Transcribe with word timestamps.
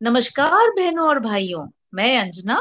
नमस्कार 0.00 0.70
बहनों 0.70 1.06
और 1.08 1.18
भाइयों 1.18 1.66
मैं 1.94 2.18
अंजना। 2.18 2.58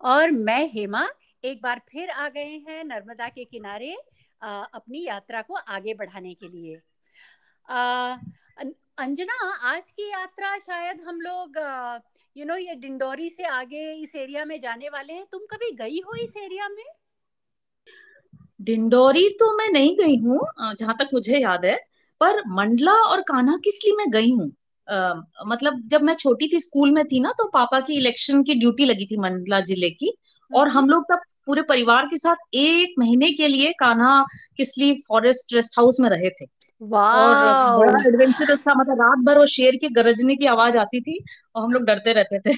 और 0.00 0.30
मैं 0.30 0.68
हेमा 0.72 1.06
एक 1.44 1.62
बार 1.62 1.80
फिर 1.88 2.10
आ 2.10 2.28
गए 2.28 2.52
हैं 2.68 2.84
नर्मदा 2.84 3.28
के 3.28 3.44
किनारे 3.44 3.96
आ, 4.42 4.48
अपनी 4.48 5.04
यात्रा 5.04 5.40
को 5.42 5.54
आगे 5.54 5.94
बढ़ाने 5.94 6.34
के 6.34 6.48
लिए। 6.48 6.76
आ, 7.68 8.16
अंजना 8.98 9.50
आज 9.68 9.88
की 9.90 10.10
यात्रा 10.10 10.58
शायद 10.58 11.00
हम 11.00 11.20
लोग 11.20 11.58
यू 12.36 12.44
नो 12.44 12.56
ये 12.56 12.74
डिंडोरी 12.74 13.28
से 13.30 13.44
आगे 13.44 13.92
इस 13.94 14.14
एरिया 14.16 14.44
में 14.44 14.58
जाने 14.60 14.88
वाले 14.88 15.12
हैं। 15.12 15.24
तुम 15.32 15.40
कभी 15.50 15.70
गई 15.76 15.98
हो 15.98 16.14
इस 16.16 16.36
एरिया 16.36 16.68
में? 16.68 16.84
डिंडोरी 18.60 19.28
तो 19.30 19.56
मैं 19.56 19.68
नहीं 19.70 19.96
गई 19.96 20.16
हूँ 20.16 20.40
जहाँ 20.74 20.96
तक 20.96 21.08
मुझे 21.14 21.38
याद 21.38 21.64
है। 21.64 21.93
पर 22.24 22.42
मंडला 22.54 22.92
और 23.04 23.20
कान्हा 23.28 23.56
किस 23.64 23.80
लिए 23.84 23.94
मैं 23.96 24.10
गई 24.12 24.30
हूँ? 24.30 24.46
मतलब 25.46 25.80
जब 25.88 26.02
मैं 26.02 26.14
छोटी 26.14 26.48
थी, 26.48 26.60
स्कूल 26.60 26.90
में 26.92 27.04
थी 27.04 27.20
ना 27.20 27.30
तो 27.38 27.48
पापा 27.50 27.80
की 27.80 27.96
इलेक्शन 27.98 28.42
की 28.42 28.54
ड्यूटी 28.54 28.84
लगी 28.84 29.06
थी 29.06 29.16
मंडला 29.18 29.60
ज़िले 29.62 29.90
की। 29.90 30.12
और 30.50 30.68
हम 30.68 30.88
लोग 30.90 31.04
तब 31.10 31.20
पूरे 31.46 31.62
परिवार 31.62 32.06
के 32.06 32.18
साथ 32.18 32.36
एक 32.54 32.94
महीने 32.98 33.30
के 33.32 33.48
लिए 33.48 33.72
Kanha 33.80 34.24
Kisli 34.56 34.92
forest 35.08 35.54
rest 35.54 35.78
house 35.78 36.00
में 36.00 36.08
रहे 36.10 36.30
थे। 36.30 36.46
और 36.80 37.34
बड़ा 37.78 37.98
एडवेंचरस 38.08 38.60
था 38.60 38.74
मतलब 38.74 39.00
रात 39.00 39.18
भर 39.26 39.38
वो 39.38 39.46
शेर 39.46 39.76
के 39.76 39.88
गरजने 39.88 40.36
की 40.36 40.46
आवाज़ 40.46 40.78
आती 40.78 41.00
थी 41.00 41.18
और 41.54 41.64
हम 41.64 41.72
लोग 41.72 41.82
डरते 41.82 42.12
रहते 42.12 42.38
थे। 42.40 42.52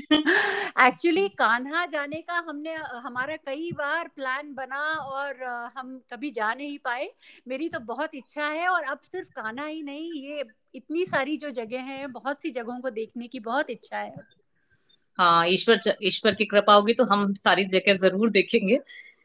एक्चुअली 0.87 1.27
कान्हा 1.39 1.85
जाने 1.87 2.21
का 2.21 2.43
हमने 2.49 2.75
हमारा 3.05 3.37
कई 3.37 3.71
बार 3.73 4.09
प्लान 4.17 4.53
बना 4.55 4.83
और 5.13 5.45
हम 5.77 6.01
कभी 6.13 6.31
जा 6.31 6.53
नहीं 6.55 6.79
पाए। 6.79 7.09
मेरी 7.49 7.69
तो 7.69 7.81
बहुत 7.85 8.15
इच्छा 8.15 8.47
है 8.47 8.69
और 8.69 8.83
अब 8.83 8.99
सिर्फ़ 9.03 9.29
कान्हा 9.31 9.67
ही 9.67 9.83
नहीं 9.83 10.23
ये 10.23 10.45
इतनी 10.75 11.05
सारी 11.05 11.37
जो 11.37 11.51
जगह 11.51 11.81
हैं 11.83 12.13
बहुत 12.13 12.43
सी 12.43 12.51
जगहों 12.51 12.81
को 12.81 12.91
देखने 12.91 13.29
की 13.29 13.41
बहुत 13.41 13.71
इच्छा 13.71 13.99
है। 13.99 14.15
हाँ 15.19 15.47
ईश्वर 15.49 15.81
ईश्वर 16.03 16.35
की 16.35 16.45
कृपा 16.45 16.75
होगी 16.75 16.95
तो 16.95 17.05
हम 17.05 17.33
सारी 17.35 17.65
जगह 17.65 17.95
ज़रूर 17.99 18.31
देखेंगे 18.31 18.79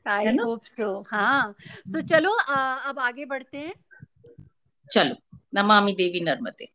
आई 0.07 0.35
होप 0.37 0.63
सो 0.65 1.05
हाँ। 1.11 1.55
सो 1.61 1.99
so, 1.99 2.07
चलो 2.09 2.35
आ, 2.35 2.75
अब 2.89 2.99
आगे 2.99 3.25
बढ़ते 3.25 3.57
हैं। 3.57 3.73
चलो, 4.91 5.39
नमामि 5.55 5.91
देवी 5.91 6.19
नर्मदे। 6.19 6.71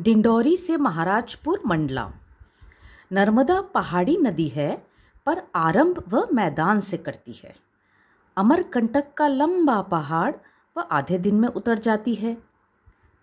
डिंडोरी 0.00 0.56
से 0.56 0.76
महाराजपुर 0.76 1.62
मंडला। 1.66 2.12
नर्मदा 3.12 3.60
पहाड़ी 3.60 4.16
नदी 4.16 4.48
है, 4.48 4.86
पर 5.26 5.42
आरंभ 5.54 6.04
वह 6.08 6.28
मैदान 6.32 6.80
से 6.80 6.96
करती 6.96 7.32
है। 7.32 7.56
अमरकंटक 8.36 9.14
का 9.14 9.28
लंबा 9.28 9.82
पहाड़ 9.82 10.36
वह 10.76 10.82
आधे 10.82 11.18
दिन 11.18 11.34
में 11.34 11.48
उतर 11.48 11.78
जाती 11.78 12.14
है। 12.14 12.34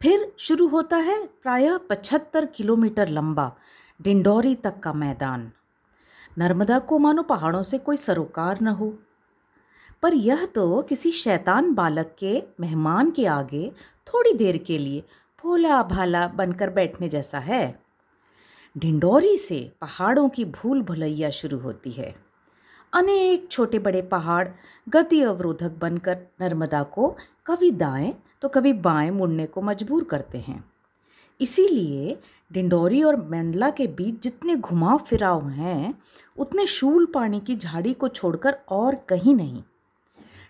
फिर 0.01 0.35
शुरू 0.39 0.67
होता 0.67 0.97
है 0.97 1.27
प्रायः 1.27 1.77
पचहत्तर 1.77 2.45
किलोमीटर 2.45 3.07
लंबा 3.07 3.55
डिंडोरी 4.01 4.55
तक 4.55 4.79
का 4.79 4.93
मैदान। 4.93 5.51
नर्मदा 6.37 6.79
को 6.79 6.99
मानो 6.99 7.23
पहाड़ों 7.23 7.63
से 7.63 7.77
कोई 7.77 7.97
सरोकार 7.97 8.61
न 8.61 8.67
हो। 8.67 8.99
पर 10.03 10.13
यह 10.13 10.45
तो 10.45 10.81
किसी 10.81 11.11
शैतान 11.11 11.73
बालक 11.73 12.15
के 12.19 12.43
मेहमान 12.59 13.11
के 13.11 13.25
आगे 13.25 13.71
थोड़ी 14.07 14.33
देर 14.33 14.57
के 14.57 14.77
लिए 14.77 15.03
भोला 15.43 15.83
भाला 15.83 16.27
बनकर 16.27 16.69
बैठने 16.69 17.09
जैसा 17.09 17.39
है। 17.39 17.79
ढिंडोरी 18.77 19.37
से 19.37 19.71
पहाड़ों 19.81 20.29
की 20.29 20.45
भूल 20.45 20.81
भुलैया 20.81 21.29
शुरू 21.29 21.59
होती 21.59 21.91
है। 21.91 22.15
अनेक 22.93 23.47
छोटे 23.51 23.79
बड़े 23.79 24.01
पहाड़ 24.01 24.47
गति 24.89 25.21
अवरोधक 25.21 25.71
बनकर 25.71 26.17
नर्मदा 26.41 26.83
को 26.83 27.15
कभी 27.45 27.71
दाएँ 27.71 28.13
तो 28.41 28.49
कभी 28.49 28.73
बाएँ 28.73 29.09
मुड़ने 29.09 29.45
को 29.45 29.61
मजबूर 29.61 30.03
करते 30.03 30.37
हैं। 30.37 30.63
इसीलिए 31.39 32.17
डिंडोरी 32.51 33.01
और 33.03 33.15
मंडला 33.21 33.69
के 33.69 33.87
बीच 33.87 34.21
जितने 34.23 34.55
घुमाव 34.55 34.97
फिराव 34.99 35.47
हैं, 35.49 35.93
उतने 36.37 36.65
शूल 36.67 37.05
पानी 37.05 37.39
की 37.39 37.55
झाड़ी 37.55 37.93
को 37.93 38.07
छोड़कर 38.07 38.57
और 38.69 38.95
कहीं 39.09 39.35
नहीं। 39.35 39.63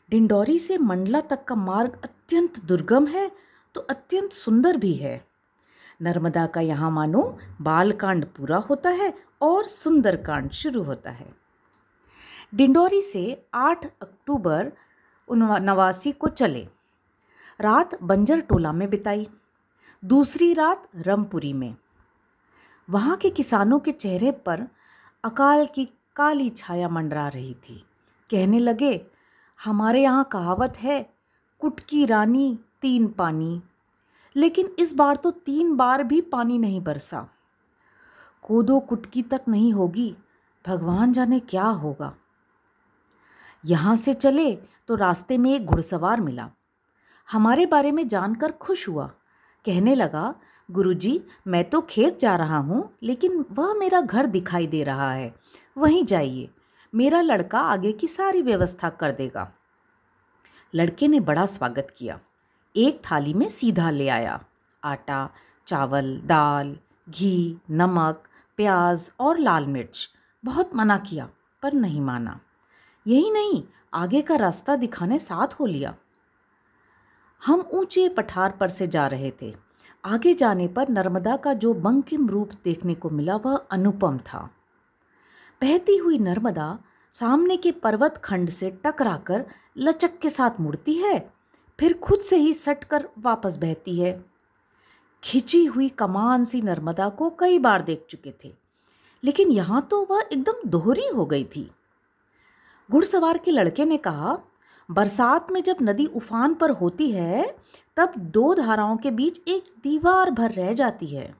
डिंडोरी 0.09 0.57
से 0.59 0.77
मंडला 0.77 1.21
तक 1.21 1.43
का 1.43 1.55
मार्ग 1.55 1.99
अत्यंत 2.03 2.59
दुर्गम 2.65 3.07
है 3.07 3.29
तो 3.75 3.81
अत्यंत 3.81 4.31
सुंदर 4.31 4.77
भी 4.77 4.93
है। 4.93 5.21
नर्मदा 6.01 6.45
का 6.45 6.61
यहाँ 6.61 6.91
मानो 6.91 7.23
बालकांड 7.61 8.25
पूरा 8.27 8.57
होता 8.59 8.89
है 8.91 9.13
और 9.41 9.67
सुंदरकांड 9.67 10.51
शुरू 10.51 10.83
होता 10.83 11.11
है। 11.11 11.27
डिंडोरी 12.55 13.01
से 13.01 13.21
8 13.53 13.85
अक्टूबर 14.01 14.71
नवासी 15.27 16.11
को 16.11 16.27
चले। 16.29 16.67
रात 17.59 18.01
बंजर 18.03 18.41
टोला 18.41 18.71
में 18.71 18.89
बिताई। 18.89 19.27
दूसरी 20.03 20.53
रात 20.53 20.89
रमपुरी 20.95 21.53
में। 21.53 21.75
वहाँ 22.89 23.15
के 23.17 23.29
किसानों 23.29 23.79
के 23.79 23.91
चेहरे 23.91 24.31
पर 24.31 24.67
अकाल 25.23 25.65
की 25.65 25.85
काली 26.15 26.49
छाया 26.49 26.89
मंडरा 26.89 27.27
रही 27.27 27.53
थी। 27.53 27.85
कहने 28.29 28.59
लगे, 28.59 29.05
हमारे 29.59 30.03
यहाँ 30.03 30.23
कहावत 30.23 30.77
है 30.77 31.13
कुटकी 31.59 32.05
रानी 32.05 32.59
तीन 32.81 33.07
पानी। 33.07 33.61
लेकिन 34.35 34.69
इस 34.79 34.95
बार 34.95 35.15
तो 35.15 35.31
तीन 35.31 35.75
बार 35.75 36.03
भी 36.03 36.21
पानी 36.21 36.57
नहीं 36.57 36.81
बरसा। 36.81 37.27
कोदो 38.41 38.79
कुटकी 38.79 39.21
तक 39.21 39.41
नहीं 39.47 39.73
होगी, 39.73 40.15
भगवान 40.67 41.11
जाने 41.11 41.39
क्या 41.39 41.65
होगा। 41.65 42.15
यहाँ 43.65 43.95
से 43.95 44.13
चले 44.13 44.55
तो 44.87 44.95
रास्ते 44.95 45.37
में 45.37 45.53
एक 45.55 45.65
घुड़सवार 45.65 46.21
मिला। 46.21 46.49
हमारे 47.31 47.65
बारे 47.65 47.91
में 47.91 48.07
जानकर 48.07 48.51
खुश 48.51 48.89
हुआ। 48.89 49.11
कहने 49.67 49.95
लगा, 49.95 50.35
गुरुजी, 50.71 51.21
मैं 51.47 51.69
तो 51.69 51.81
खेत 51.81 52.19
जा 52.19 52.35
रहा 52.35 52.57
हूँ, 52.57 52.97
लेकिन 53.03 53.45
वह 53.51 53.73
मेरा 53.73 54.01
घर 54.01 54.25
दिखाई 54.25 54.67
दे 54.67 54.83
रहा 54.83 55.13
है। 55.13 55.35
वहीं 55.77 56.05
जाइए। 56.05 56.49
मेरा 56.95 57.21
लड़का 57.21 57.59
आगे 57.59 57.91
की 57.91 58.07
सारी 58.07 58.41
व्यवस्था 58.41 58.89
कर 58.89 59.11
देगा। 59.11 59.53
लड़के 60.75 61.07
ने 61.07 61.19
बड़ा 61.19 61.45
स्वागत 61.45 61.93
किया। 61.97 62.19
एक 62.75 63.01
थाली 63.11 63.33
में 63.33 63.49
सीधा 63.49 63.89
ले 63.89 64.09
आया। 64.09 64.45
आटा, 64.83 65.29
चावल, 65.67 66.21
दाल, 66.25 66.77
घी, 67.09 67.57
नमक, 67.71 68.23
प्याज 68.57 69.11
और 69.19 69.39
लाल 69.39 69.65
मिर्च। 69.65 70.09
बहुत 70.45 70.75
मना 70.75 70.97
किया, 70.97 71.29
पर 71.61 71.73
नहीं 71.73 72.01
माना। 72.01 72.39
यही 73.07 73.31
नहीं, 73.31 73.63
आगे 73.93 74.21
का 74.21 74.35
रास्ता 74.35 74.75
दिखाने 74.75 75.19
साथ 75.19 75.47
हो 75.53 75.65
लिया। 75.65 75.95
हम 77.41 77.67
ऊँचे 77.71 78.07
पठार 78.09 78.51
पर 78.51 78.69
से 78.69 78.87
जा 78.87 79.07
रहे 79.07 79.31
थे। 79.41 79.53
आगे 80.03 80.33
जाने 80.33 80.67
पर 80.67 80.89
नर्मदा 80.89 81.35
का 81.37 81.53
जो 81.55 81.73
बंकिम 81.75 82.27
रूप 82.29 82.51
देखने 82.63 82.93
को 82.95 83.09
मिला 83.09 83.35
वह 83.35 83.55
अनुपम 83.71 84.17
था। 84.25 84.49
बहती 85.61 85.97
हुई 85.97 86.17
नर्मदा 86.19 86.77
सामने 87.13 87.57
के 87.57 87.71
पर्वत 87.73 88.17
खंड 88.23 88.49
से 88.49 88.69
टकराकर 88.85 89.45
लचक 89.77 90.17
के 90.19 90.29
साथ 90.29 90.59
मुड़ती 90.61 90.93
है, 90.93 91.19
फिर 91.79 91.93
खुद 91.93 92.19
से 92.19 92.37
ही 92.37 92.53
सटकर 92.53 93.07
वापस 93.19 93.57
बहती 93.57 93.99
है। 93.99 94.11
खिंची 95.23 95.63
हुई 95.65 95.87
कमान 95.89 96.43
सी 96.43 96.61
नर्मदा 96.61 97.07
को 97.09 97.29
कई 97.39 97.59
बार 97.59 97.81
देख 97.81 98.05
चुके 98.09 98.33
थे, 98.43 98.53
लेकिन 99.23 99.51
यहाँ 99.51 99.81
तो 99.91 100.05
वह 100.09 100.23
एकदम 100.23 100.69
दोहरी 100.69 101.07
हो 101.07 101.25
गई 101.25 101.43
थी। 101.45 101.69
घुड़सवार 102.89 103.37
के 103.37 103.51
लड़के 103.51 103.85
ने 103.85 103.97
कहा 103.99 104.37
बरसात 104.91 105.51
में 105.51 105.63
जब 105.63 105.77
नदी 105.81 106.05
उफान 106.05 106.53
पर 106.53 106.69
होती 106.69 107.11
है, 107.11 107.55
तब 107.97 108.13
दो 108.17 108.53
धाराओं 108.53 108.97
के 108.97 109.11
बीच 109.11 109.41
एक 109.47 109.63
दीवार 109.83 110.31
भर 110.31 110.51
रह 110.51 110.73
जाती 110.73 111.07
है। 111.07 111.35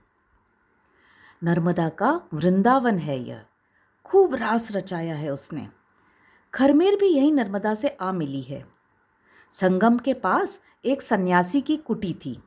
नर्मदा 1.44 1.90
का 1.90 2.22
वृंदावन 2.34 2.98
है 2.98 3.20
यह। 3.20 3.46
खूब 4.06 4.36
रास 4.36 4.76
रचाया 4.76 5.16
है 5.16 5.30
उसने। 5.30 5.70
खरमेर 6.54 6.96
भी 6.96 7.08
यही 7.08 7.32
नर्मदा 7.32 7.76
से 7.76 7.98
आ 8.02 8.12
मिली 8.12 8.42
है। 8.42 8.68
संगम 9.52 9.98
के 9.98 10.14
पास 10.14 10.62
एक 10.86 11.02
सन्यासी 11.02 11.62
की 11.62 11.78
कुटी 11.78 12.14
थी। 12.14 12.44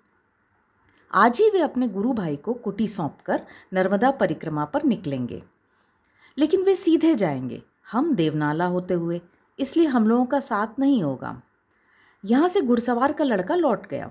आज 1.14 1.38
ही 1.40 1.50
वे 1.50 1.60
अपने 1.60 1.88
गुरु 1.88 2.12
भाई 2.12 2.36
को 2.36 2.52
कुटी 2.54 2.88
सौंपकर 2.88 3.46
नर्मदा 3.72 4.10
परिक्रमा 4.10 4.64
पर 4.64 4.82
निकलेंगे। 4.82 5.42
लेकिन 6.38 6.62
वे 6.62 6.74
सीधे 6.74 7.14
जाएँगे। 7.14 7.62
हम 7.92 8.14
देवनाला 8.14 8.64
होते 8.64 8.94
हुए 8.94 9.20
इसलिए 9.60 9.86
हम 9.86 10.06
लोगों 10.08 10.24
का 10.26 10.40
साथ 10.40 10.78
नहीं 10.78 11.02
होगा। 11.02 11.40
यहाँ 12.24 12.48
से 12.48 12.60
घुड़सवार 12.60 13.12
का 13.12 13.24
लड़का 13.24 13.54
लौट 13.54 13.86
गया, 13.86 14.10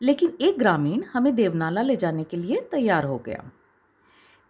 लेकिन 0.00 0.32
एक 0.40 0.58
ग्रामीण 0.58 1.02
हमें 1.12 1.34
देवनाला 1.34 1.82
ले 1.82 1.96
जाने 1.96 2.24
के 2.24 2.36
लिए 2.36 2.60
तैयार 2.70 3.04
हो 3.04 3.18
गया। 3.18 3.50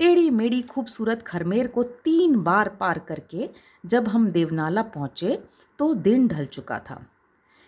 टेढ़ी 0.00 0.31
मेढ़ी 0.31 0.61
खूबसूरत 0.62 1.23
खरमेर 1.23 1.67
को 1.67 1.83
तीन 1.83 2.37
बार 2.43 2.69
पार 2.71 2.99
करके 2.99 3.49
जब 3.85 4.09
हम 4.09 4.31
देवनाला 4.31 4.83
पहुँचे 4.85 5.38
तो 5.79 5.93
दिन 5.97 6.27
ढल 6.29 6.47
चुका 6.47 6.79
था। 6.81 7.00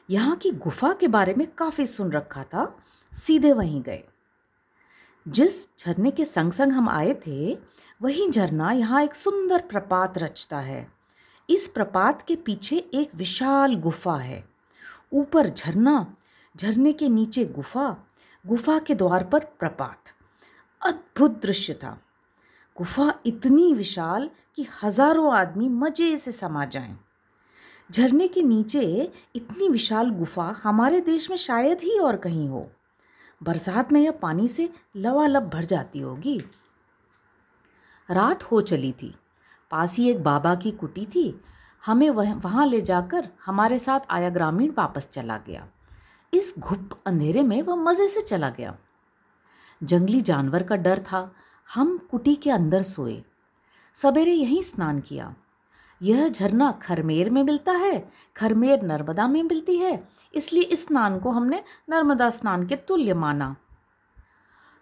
यहाँ 0.08 0.36
की 0.36 0.50
गुफा 0.52 0.92
के 0.92 1.08
बारे 1.08 1.34
में 1.34 1.46
काफ़ी 1.48 1.86
सुन 1.86 2.12
रखा 2.12 2.42
था, 2.44 2.76
सीधे 3.12 3.52
वहीं 3.52 3.80
गए। 3.82 4.02
जिस 5.26 5.66
झरने 5.78 6.10
के 6.10 6.24
संग 6.24 6.52
संग 6.52 6.72
हम 6.72 6.88
आए 6.88 7.14
थे, 7.26 7.54
वही 8.00 8.28
झरना 8.30 8.70
यहाँ 8.72 9.02
एक 9.04 9.14
सुंदर 9.14 9.62
प्रपात 9.62 10.18
रचता 10.18 10.58
है। 10.60 10.86
इस 11.48 11.66
प्रपात 11.68 12.22
के 12.22 12.36
पीछे 12.36 12.76
एक 12.94 13.14
विशाल 13.14 13.74
गुफा 13.74 14.16
है। 14.16 14.44
ऊपर 15.12 15.48
झरना, 15.48 16.14
झरने 16.54 16.92
के 16.92 17.08
नीचे 17.08 17.44
गुफा 17.44 17.96
गुफा 18.44 18.78
के 18.78 18.94
द्वार 18.94 19.24
पर 19.24 19.44
प्रपात। 19.60 20.12
अद्भुत 20.82 21.40
दृश्य 21.42 21.74
था। 21.74 21.98
गुफा 22.76 23.12
इतनी 23.26 23.72
विशाल 23.74 24.30
कि 24.56 24.66
हज़ारों 24.82 25.32
आदमी 25.34 25.68
मज़े 25.68 26.16
से 26.16 26.32
समा 26.32 26.64
जाएँ। 26.64 26.98
झरने 27.92 28.28
के 28.28 28.42
नीचे 28.42 29.12
इतनी 29.34 29.68
विशाल 29.68 30.10
गुफा 30.10 30.44
हमारे 30.62 31.00
देश 31.00 31.30
में 31.30 31.36
शायद 31.36 31.78
ही 31.78 31.98
और 31.98 32.16
कहीं 32.16 32.48
हो। 32.48 32.68
बरसात 33.42 33.92
में 33.92 34.00
यह 34.00 34.10
पानी 34.12 34.48
से 34.48 34.68
लवालब 34.96 35.48
भर 35.48 35.64
जाती 35.64 36.00
होगी। 36.00 36.38
रात 38.10 38.42
हो 38.42 38.60
चली 38.60 38.92
थी। 38.92 39.14
पास 39.70 39.96
ही 39.96 40.10
एक 40.10 40.22
बाबा 40.22 40.54
की 40.54 40.70
कुटी 40.70 41.06
थी। 41.06 41.40
हमें 41.86 42.10
वह, 42.10 42.34
वहाँ 42.34 42.66
ले 42.66 42.80
जाकर 42.80 43.28
हमारे 43.46 43.78
साथ 43.78 44.00
आया 44.10 44.30
ग्रामीण 44.30 44.72
वापस 44.78 45.08
चला 45.08 45.36
गया। 45.36 45.68
इस 46.34 46.54
घुप 46.58 46.90
अंधेरे 47.06 47.42
में 47.42 47.62
वह 47.62 47.74
मज़े 47.74 48.08
से 48.08 48.20
चला 48.20 48.50
गया। 48.50 48.76
जंगली 49.82 50.20
जानवर 50.20 50.62
का 50.62 50.76
डर 50.76 50.98
था। 50.98 51.34
हम 51.74 52.08
कुटी 52.10 52.34
के 52.34 52.50
अंदर 52.50 52.82
सोए। 52.82 53.22
सवेरे 53.94 54.32
यहीं 54.32 54.62
स्नान 54.62 55.00
किया। 55.00 55.34
यह 56.02 56.28
झरना 56.28 56.72
खरमेर 56.72 57.30
में 57.30 57.42
मिलता 57.42 57.72
है। 57.72 58.10
खरमेर 58.36 58.82
नर्मदा 58.82 59.28
में 59.28 59.42
मिलती 59.42 59.78
है। 59.78 60.02
इसलिए 60.34 60.62
इस 60.62 60.86
स्नान 60.86 61.18
को 61.18 61.30
हमने 61.30 61.64
नर्मदा 61.88 62.30
स्नान 62.30 62.66
के 62.66 62.76
तुल्य 62.76 63.14
माना। 63.14 63.56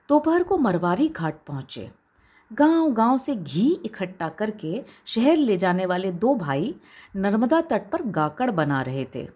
दोपहर 0.08 0.38
तो 0.38 0.48
को 0.48 0.58
मरवारी 0.58 1.08
घाट 1.08 1.34
पहुँचे। 1.46 2.05
गाँव 2.52 2.92
गाँव 2.92 3.18
से 3.18 3.34
घी 3.34 3.72
इकट्ठा 3.84 4.28
करके 4.28 4.84
शहर 5.06 5.36
ले 5.36 5.56
जाने 5.56 5.86
वाले 5.86 6.12
दो 6.12 6.34
भाई 6.34 6.74
नर्मदा 7.16 7.60
तट 7.60 7.90
पर 7.90 8.02
गाकड़ 8.02 8.50
बना 8.50 8.82
रहे 8.82 9.06
थे। 9.14 9.28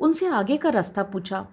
उनसे 0.00 0.26
आगे 0.26 0.56
का 0.56 0.68
रास्ता 0.68 1.02
पूछा। 1.02 1.46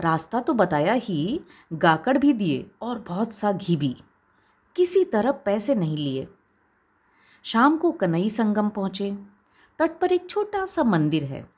रास्ता 0.00 0.40
तो 0.40 0.54
बताया 0.54 0.92
ही, 0.92 1.40
गाकड़ 1.72 2.18
भी 2.18 2.32
दिए 2.32 2.70
और 2.82 2.98
बहुत 2.98 3.32
सा 3.32 3.52
घी 3.52 3.76
भी। 3.76 3.96
किसी 4.76 5.04
तरह 5.04 5.32
पैसे 5.32 5.74
नहीं 5.74 5.96
लिए। 5.96 6.28
शाम 7.44 7.76
को 7.76 7.92
कनई 7.92 8.28
संगम 8.28 8.68
पहुँचे। 8.68 9.18
तट 9.78 9.98
पर 9.98 10.12
एक 10.12 10.30
छोटा 10.30 10.66
सा 10.66 10.84
मंदिर 10.84 11.24
है। 11.24 11.50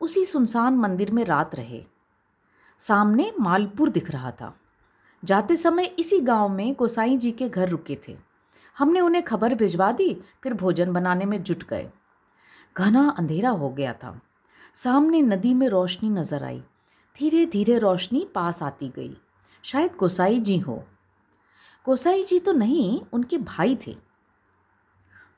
उसी 0.00 0.24
सुनसान 0.24 0.74
मंदिर 0.74 1.10
में 1.10 1.24
रात 1.24 1.54
रहे। 1.54 1.84
सामने 2.78 3.32
मालपुर 3.40 3.88
दिख 3.88 4.10
रहा 4.10 4.30
था। 4.30 4.54
जाते 5.26 5.56
समय 5.56 5.84
इसी 5.84 6.20
गाँव 6.20 6.48
में 6.48 6.74
गोसाई 6.74 7.16
जी 7.16 7.32
के 7.32 7.48
घर 7.48 7.68
रुके 7.68 7.98
थे। 8.08 8.16
हमने 8.78 9.00
उन्हें 9.00 9.24
खबर 9.24 9.54
भिजवा 9.54 9.92
दी, 9.92 10.22
फिर 10.42 10.54
भोजन 10.54 10.92
बनाने 10.92 11.24
में 11.24 11.42
जुट 11.42 11.64
गए। 11.68 11.90
घना 12.78 13.14
अंधेरा 13.18 13.50
हो 13.50 13.70
गया 13.70 13.92
था। 13.92 14.20
सामने 14.74 15.22
नदी 15.22 15.54
में 15.54 15.68
रोशनी 15.68 16.08
नज़र 16.08 16.44
आई। 16.44 16.62
धीरे 17.18 17.46
धीरे 17.46 17.78
रोशनी 17.78 18.28
पास 18.34 18.62
आती 18.62 18.88
गई। 18.88 19.16
शायद 19.62 19.90
गोसाई 19.98 20.40
जी 20.40 20.58
हो। 20.58 20.84
गोसाई 21.86 22.22
जी 22.22 22.38
तो 22.38 22.52
नहीं, 22.52 23.00
उनके 23.12 23.38
भाई 23.38 23.78
थे। 23.86 23.96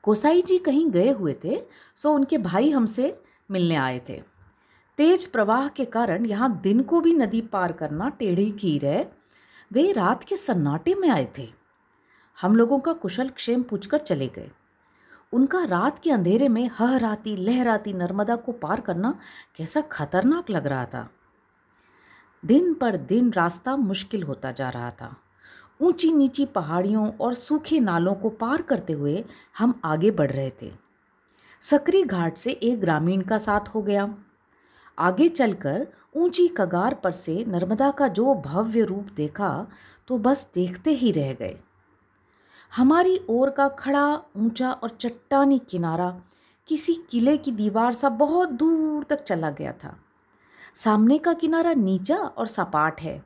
गोसाई 0.05 0.41
जी 0.41 0.57
कहीं 0.57 0.91
गए 0.91 1.11
हुए 1.11 1.35
थे, 1.43 1.61
सो 1.95 2.13
उनके 2.13 2.37
भाई 2.37 2.69
हमसे 2.69 3.21
मिलने 3.51 3.75
आए 3.75 4.01
थे। 4.09 4.23
तेज 4.97 5.25
प्रवाह 5.25 5.67
के 5.67 5.85
कारण 5.85 6.25
यहाँ 6.25 6.61
दिन 6.61 6.83
को 6.83 7.01
भी 7.01 7.13
नदी 7.13 7.41
पार 7.41 7.71
करना 7.71 8.09
टेढ़ी 8.09 8.51
कीर 8.51 8.85
है। 8.85 9.18
वे 9.71 9.91
रात 9.91 10.23
के 10.23 10.37
सन्नाटे 10.37 10.95
में 10.95 11.09
आए 11.09 11.33
थे। 11.37 11.49
हम 12.41 12.55
लोगों 12.55 12.79
का 12.79 12.93
कुशल 12.93 13.29
क्षेम 13.29 13.63
पूछकर 13.63 13.97
चले 13.97 14.27
गए। 14.27 14.51
उनका 15.33 15.63
रात 15.63 15.99
के 15.99 16.11
अंधेरे 16.11 16.47
में 16.47 16.69
हहराती, 16.73 17.35
लहराती 17.35 17.93
नर्मदा 17.93 18.35
को 18.35 18.51
पार 18.51 18.81
करना 18.81 19.19
कैसा 19.55 19.81
खतरनाक 19.81 20.49
लग 20.49 20.67
रहा 20.67 20.85
था। 20.85 21.09
दिन 22.45 22.73
पर 22.73 22.97
दिन 22.97 23.31
रास्ता 23.31 23.75
मुश्किल 23.75 24.23
होता 24.23 24.51
जा 24.51 24.69
रहा 24.69 24.91
था। 24.91 25.15
ऊँची 25.81 26.13
नीची 26.13 26.45
पहाड़ियों 26.45 27.11
और 27.11 27.33
सूखे 27.33 27.79
नालों 27.79 28.15
को 28.15 28.29
पार 28.29 28.61
करते 28.61 28.93
हुए 28.93 29.25
हम 29.57 29.81
आगे 29.85 30.11
बढ़ 30.11 30.31
रहे 30.31 30.51
थे। 30.61 30.71
सकरी 31.61 32.03
घाट 32.03 32.37
से 32.37 32.51
एक 32.51 32.79
ग्रामीण 32.79 33.21
का 33.21 33.37
साथ 33.37 33.69
हो 33.69 33.81
गया। 33.81 34.15
आगे 34.99 35.29
चलकर 35.29 35.87
ऊँची 36.19 36.47
कगार 36.47 36.93
पर 36.93 37.11
से 37.11 37.43
नर्मदा 37.47 37.89
का 37.91 38.07
जो 38.07 38.33
भव्य 38.45 38.83
रूप 38.83 39.07
देखा 39.15 39.67
तो 40.07 40.17
बस 40.17 40.49
देखते 40.55 40.91
ही 40.91 41.11
रह 41.11 41.33
गए। 41.33 41.57
हमारी 42.73 43.19
ओर 43.29 43.49
का 43.49 43.67
खड़ा, 43.69 44.21
ऊँचा 44.37 44.71
और 44.71 44.89
चट्टानी 44.89 45.59
किनारा 45.69 46.09
किसी 46.67 46.93
किले 47.09 47.37
की 47.37 47.51
दीवार 47.51 47.93
सा 47.93 48.09
बहुत 48.09 48.49
दूर 48.49 49.03
तक 49.03 49.23
चला 49.23 49.49
गया 49.49 49.71
था। 49.83 49.95
सामने 50.75 51.17
का 51.17 51.33
किनारा 51.33 51.73
नीचा 51.73 52.17
और 52.17 52.47
सपाट 52.47 53.01
है। 53.01 53.23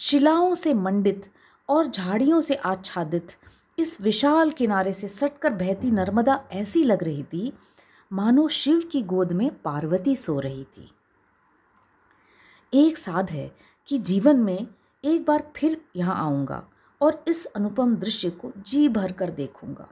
शिलाओं 0.00 0.54
से 0.54 0.74
मंडित 0.74 1.30
और 1.68 1.86
झाड़ियों 1.86 2.40
से 2.40 2.54
आच्छादित, 2.54 3.28
इस 3.78 4.00
विशाल 4.00 4.50
किनारे 4.50 4.92
से 4.92 5.08
सटकर 5.08 5.52
बहती 5.52 5.90
नर्मदा 5.90 6.40
ऐसी 6.52 6.84
लग 6.84 7.04
रही 7.04 7.22
थी, 7.22 7.52
मानो 8.10 8.48
शिव 8.48 8.82
की 8.92 9.02
गोद 9.02 9.32
में 9.32 9.50
पार्वती 9.62 10.14
सो 10.16 10.38
रही 10.40 10.64
थी। 10.64 10.90
एक 12.72 12.98
साध 12.98 13.30
है 13.30 13.50
कि 13.88 13.98
जीवन 13.98 14.36
में 14.36 14.66
एक 15.04 15.24
बार 15.24 15.42
फिर 15.56 15.80
यहाँ 15.96 16.14
आऊँगा 16.16 16.62
और 17.00 17.24
इस 17.28 17.44
अनुपम 17.46 17.94
दृश्य 17.96 18.30
को 18.30 18.50
जी 18.58 18.88
भर 18.88 19.12
कर 19.12 19.30
देखूँगा। 19.30 19.88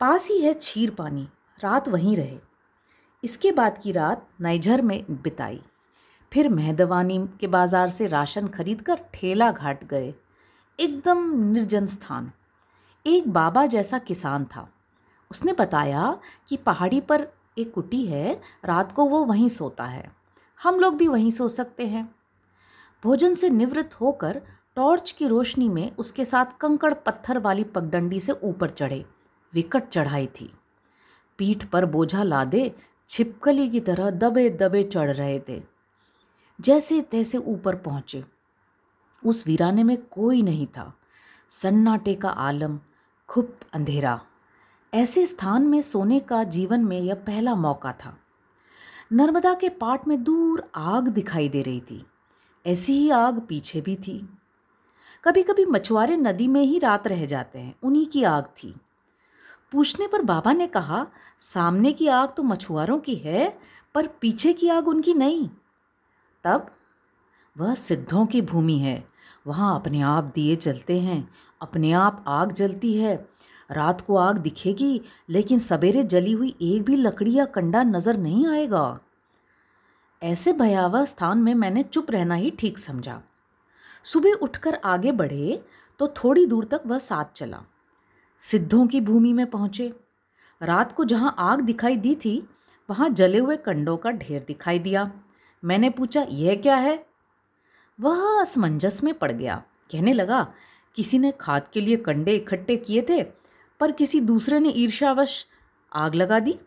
पास 0.00 0.28
ही 0.28 0.40
है 0.40 0.52
छीर 0.54 0.90
पानी, 0.90 1.28
रात 1.60 1.88
वहीं 1.88 2.16
रहे। 2.16 2.38
इसके 3.22 3.52
बाद 3.52 3.78
की 3.78 3.92
रात 3.92 4.26
नाइजर 4.40 4.82
में 4.82 5.04
बिताई। 5.12 5.60
फिर 6.32 6.48
मेहदवानी 6.48 7.18
के 7.40 7.46
बाज़ार 7.46 7.88
से 7.88 8.06
राशन 8.06 8.48
खरीद 8.48 8.82
कर 8.82 9.00
ठेला 9.14 9.50
घाट 9.50 9.84
गए। 9.84 10.12
एकदम 10.78 11.30
निर्जन 11.44 11.86
स्थान। 11.86 12.30
एक 13.06 13.28
बाबा 13.28 13.64
जैसा 13.66 13.98
किसान 13.98 14.44
था। 14.44 14.68
उसने 15.30 15.52
बताया 15.52 16.18
कि 16.48 16.56
पहाड़ी 16.56 17.00
पर 17.00 17.26
एक 17.58 17.72
कुटी 17.74 18.04
है, 18.06 18.40
रात 18.64 18.92
को 18.92 19.04
वो 19.04 19.24
वहीं 19.24 19.48
सोता 19.48 19.84
है। 19.84 20.17
हम 20.62 20.80
लोग 20.80 20.96
भी 20.96 21.08
वहीं 21.08 21.30
सो 21.30 21.48
सकते 21.48 21.86
हैं। 21.86 22.14
भोजन 23.04 23.34
से 23.34 23.50
निवृत्त 23.50 23.94
होकर 23.94 24.42
टॉर्च 24.76 25.10
की 25.10 25.26
रोशनी 25.26 25.68
में 25.68 25.96
उसके 25.96 26.24
साथ 26.24 26.46
कंकड़ 26.60 26.94
पत्थर 26.94 27.38
वाली 27.38 27.64
पगडंडी 27.64 28.20
से 28.20 28.32
ऊपर 28.32 28.70
चढ़े। 28.70 29.06
विकट 29.54 29.88
चढ़ाई 29.88 30.26
थी। 30.26 30.52
पीठ 31.38 31.64
पर 31.64 31.86
बोझा 31.86 32.22
लादे 32.22 32.74
छिपकली 33.08 33.68
की 33.68 33.80
तरह 33.80 34.10
दबे 34.10 34.50
दबे 34.50 34.82
चढ़ 34.82 35.10
रहे 35.10 35.40
थे। 35.48 35.62
जैसे 36.60 37.02
तैसे 37.02 37.38
ऊपर 37.38 37.76
पहुँचे। 37.76 38.24
उस 39.26 39.46
वीराने 39.46 39.82
में 39.82 39.96
कोई 39.96 40.42
नहीं 40.42 40.66
था। 40.66 40.94
सन्नाटे 41.48 42.14
का 42.14 42.28
आलम, 42.28 42.80
खुप 43.28 43.56
अंधेरा। 43.72 44.20
ऐसे 44.94 45.26
स्थान 45.26 45.62
में 45.62 45.82
सोने 45.82 46.20
का 46.20 46.44
जीवन 46.44 46.84
में 46.84 47.00
यह 47.00 47.14
पहला 47.14 47.54
मौका 47.54 47.92
था। 47.92 48.16
नर्मदा 49.12 49.54
के 49.54 49.68
पाट 49.68 50.08
में 50.08 50.24
दूर 50.24 50.64
आग 50.74 51.08
दिखाई 51.08 51.48
दे 51.48 51.62
रही 51.62 51.80
थी। 51.80 52.06
ऐसी 52.66 52.92
ही 52.92 53.10
आग 53.10 53.40
पीछे 53.40 53.80
भी 53.80 53.96
थी। 53.96 54.38
कभी 55.24 55.42
कभी 55.42 55.66
मछुआरे 55.66 56.16
नदी 56.16 56.48
में 56.48 56.62
ही 56.62 56.78
रात 56.78 57.06
रह 57.06 57.26
जाते 57.26 57.58
हैं। 57.58 57.74
उन्हीं 57.82 58.06
की 58.06 58.24
आग 58.24 58.44
थी। 58.44 58.80
पूछने 59.72 60.08
पर 60.08 60.22
बाबा 60.22 60.52
ने 60.52 60.66
कहा, 60.66 61.06
सामने 61.38 61.92
की 61.92 62.06
आग 62.06 62.34
तो 62.36 62.42
मछुआरों 62.42 62.98
की 62.98 63.14
है, 63.14 63.58
पर 63.94 64.06
पीछे 64.06 64.52
की 64.52 64.68
आग 64.68 64.88
उनकी 64.88 65.14
नहीं। 65.14 65.50
तब, 66.44 66.70
वह 67.58 67.74
सिद्धों 67.74 68.26
की 68.26 68.42
भूमि 68.42 68.78
है। 68.78 69.08
वहाँ 69.46 69.74
अपने 69.74 70.00
आप 70.00 70.24
दिए 70.24 70.56
जलते 70.56 71.00
हैं। 71.00 71.34
अपने 71.62 71.92
आप 71.92 72.24
आग 72.28 72.52
जलती 72.52 72.98
है। 72.98 73.28
रात 73.70 74.00
को 74.00 74.16
आग 74.16 74.38
दिखेगी, 74.38 75.00
लेकिन 75.30 75.58
सवेरे 75.58 76.02
जली 76.04 76.32
हुई 76.32 76.54
एक 76.62 76.82
भी 76.82 76.96
लकड़ी 76.96 77.34
या 77.34 77.44
कंडा 77.44 77.82
नज़र 77.82 78.16
नहीं 78.16 78.46
आएगा। 78.46 78.98
ऐसे 80.22 80.52
भयावह 80.52 81.04
स्थान 81.04 81.38
में 81.38 81.54
मैंने 81.54 81.82
चुप 81.82 82.10
रहना 82.10 82.34
ही 82.34 82.50
ठीक 82.50 82.78
समझा। 82.78 83.20
सुबह 84.04 84.38
उठकर 84.42 84.74
आगे 84.84 85.12
बढ़े 85.12 85.60
तो 86.00 86.08
थोड़ी 86.16 86.46
दूर 86.46 86.64
तक 86.64 86.82
वह 86.86 86.98
साथ 86.98 87.32
चला। 87.36 87.62
सिद्धों 88.42 88.86
की 88.86 89.00
भूमि 89.00 89.32
में 89.32 89.46
पहुँचे। 89.46 89.92
रात 90.60 90.92
को 90.92 91.04
जहाँ 91.04 91.34
आग 91.38 91.60
दिखाई 91.60 91.96
दी 91.96 92.14
थी, 92.14 92.48
वहाँ 92.88 93.08
जले 93.10 93.38
हुए 93.38 93.56
कंडों 93.56 93.96
का 93.96 94.10
ढेर 94.10 94.44
दिखाई 94.48 94.78
दिया। 94.78 95.10
मैंने 95.62 95.90
पूछा, 95.90 96.26
यह 96.30 96.54
क्या 96.54 96.76
है? 96.76 97.04
वह 97.98 98.40
असमंजस 98.40 99.02
में 99.04 99.12
पड़ 99.14 99.30
गया। 99.32 99.62
कहने 99.92 100.12
लगा, 100.12 100.46
किसी 100.96 101.18
ने 101.18 101.32
खाद 101.40 101.68
के 101.72 101.80
लिए 101.80 101.96
कंडे 101.98 102.32
इकट्ठे 102.32 102.76
किए 102.76 103.06
थे 103.08 103.22
पर 103.80 103.92
किसी 103.92 104.20
दूसरे 104.20 104.60
ने 104.60 104.68
ईर्ष्यावश 104.68 105.46
आग 105.92 106.14
लगा 106.14 106.38
दी? 106.38 106.58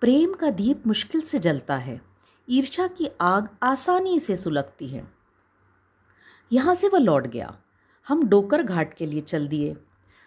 प्रेम 0.00 0.34
का 0.34 0.50
दीप 0.50 0.86
मुश्किल 0.86 1.20
से 1.20 1.38
जलता 1.38 1.76
है। 1.76 2.00
ईर्षा 2.50 2.86
की 2.86 3.08
आग 3.20 3.48
आसानी 3.62 4.18
से 4.18 4.36
सुलगती 4.36 4.88
है। 4.88 5.06
यहाँ 6.52 6.74
से 6.74 6.88
वह 6.88 6.98
लौट 6.98 7.26
गया। 7.26 7.56
हम 8.06 8.28
डोकर 8.28 8.62
घाट 8.62 8.94
के 8.94 9.06
लिए 9.06 9.20
चल 9.20 9.46
दिए। 9.48 9.76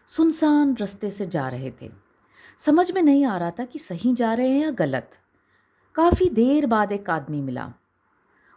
सुनसान 0.08 0.76
रास्ते 0.80 1.10
से 1.10 1.26
जा 1.26 1.48
रहे 1.50 1.72
थे। 1.82 1.92
समझ 2.58 2.92
में 2.92 3.02
नहीं 3.02 3.26
आ 3.26 3.38
रहा 3.38 3.52
था 3.52 3.66
कि 3.66 3.80
सही 3.80 4.14
जा 4.14 4.34
रहे 4.34 4.50
हैं 4.50 4.62
या 4.62 4.72
गलत। 4.72 5.18
काफ़ी 5.96 6.30
देर 6.30 6.66
बाद 6.66 6.92
एक 6.92 7.10
आदमी 7.10 7.42
मिला। 7.42 7.72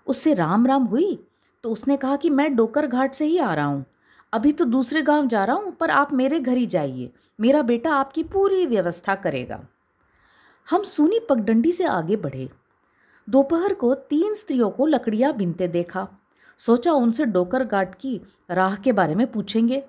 उससे 0.06 0.34
राम 0.34 0.66
राम 0.66 0.84
हुई 0.84 1.26
तो 1.64 1.70
उसने 1.70 1.96
कहा 1.96 2.16
कि 2.16 2.30
मैं 2.30 2.54
डोकर 2.56 2.86
घाट 2.86 3.14
से 3.14 3.24
ही 3.24 3.38
आ 3.38 3.54
रहा 3.54 3.66
हूँ। 3.66 3.84
अभी 4.32 4.52
तो 4.52 4.64
दूसरे 4.64 5.02
गाँव 5.02 5.26
जा 5.26 5.44
रहा 5.44 5.56
हूँ, 5.56 5.72
पर 5.72 5.90
आप 5.90 6.12
मेरे 6.12 6.38
घर 6.40 6.56
ही 6.56 6.66
जाइए। 6.66 7.10
मेरा 7.40 7.62
बेटा 7.62 7.94
आपकी 7.94 8.22
पूरी 8.22 8.66
व्यवस्था 8.66 9.14
करेगा। 9.14 9.60
हम 10.68 10.82
सूनी 10.82 11.18
पगडंडी 11.30 11.72
से 11.72 11.84
आगे 11.84 12.16
बढ़े। 12.16 12.48
दोपहर 13.28 13.74
को 13.74 13.94
तीन 13.94 14.34
स्त्रियों 14.34 14.70
को 14.70 14.86
लकड़ियाँ 14.86 15.32
बिनते 15.36 15.68
देखा। 15.68 16.06
सोचा 16.58 16.92
उनसे 16.92 17.24
डोकर 17.24 17.64
घाट 17.64 17.94
की 17.94 18.20
राह 18.50 18.76
के 18.76 18.92
बारे 18.92 19.14
में 19.14 19.26
पूछेंगे, 19.32 19.82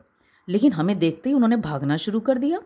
लेकिन 0.47 0.71
हमें 0.71 0.97
देखते 0.99 1.29
ही 1.29 1.35
उन्होंने 1.35 1.57
भागना 1.57 1.97
शुरू 1.97 2.19
कर 2.19 2.37
दिया। 2.37 2.59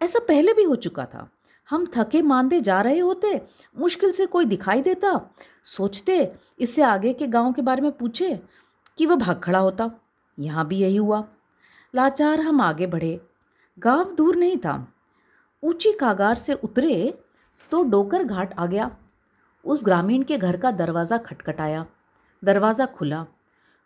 ऐसा 0.00 0.18
पहले 0.18 0.52
भी 0.52 0.62
हो 0.62 0.74
चुका 0.76 1.04
था। 1.04 1.28
हम 1.68 1.86
थके 1.96 2.22
मांदे 2.22 2.60
जा 2.60 2.80
रहे 2.80 2.98
होते, 2.98 3.40
मुश्किल 3.78 4.12
से 4.12 4.26
कोई 4.26 4.44
दिखाई 4.44 4.82
देता। 4.82 5.20
सोचते, 5.64 6.32
इससे 6.58 6.82
आगे 6.82 7.12
के 7.12 7.26
गाँव 7.26 7.52
के 7.52 7.62
बारे 7.62 7.82
में 7.82 7.90
पूछे 7.92 8.38
कि 8.98 9.06
वह 9.06 9.16
भाग 9.16 9.40
खड़ा 9.40 9.58
होता। 9.58 9.90
यहाँ 10.40 10.66
भी 10.68 10.76
यही 10.76 10.96
हुआ। 10.96 11.24
लाचार 11.94 12.40
हम 12.40 12.60
आगे 12.60 12.86
बढ़े। 12.86 13.20
गाँव 13.78 14.14
दूर 14.14 14.36
नहीं 14.36 14.56
था। 14.56 14.86
ऊँची 15.62 15.92
कागार 15.92 16.34
से 16.34 16.54
उतरे 16.54 17.12
तो 17.72 17.82
डोकर 17.82 18.24
घाट 18.24 18.54
आ 18.54 18.66
गया। 18.66 18.90
उस 19.64 19.84
ग्रामीण 19.84 20.22
के 20.22 20.38
घर 20.38 20.56
का 20.56 20.70
दरवाज़ा 20.70 21.18
खटखटाया। 21.18 21.84
दरवाज़ा 22.42 22.86
खुला। 22.86 23.24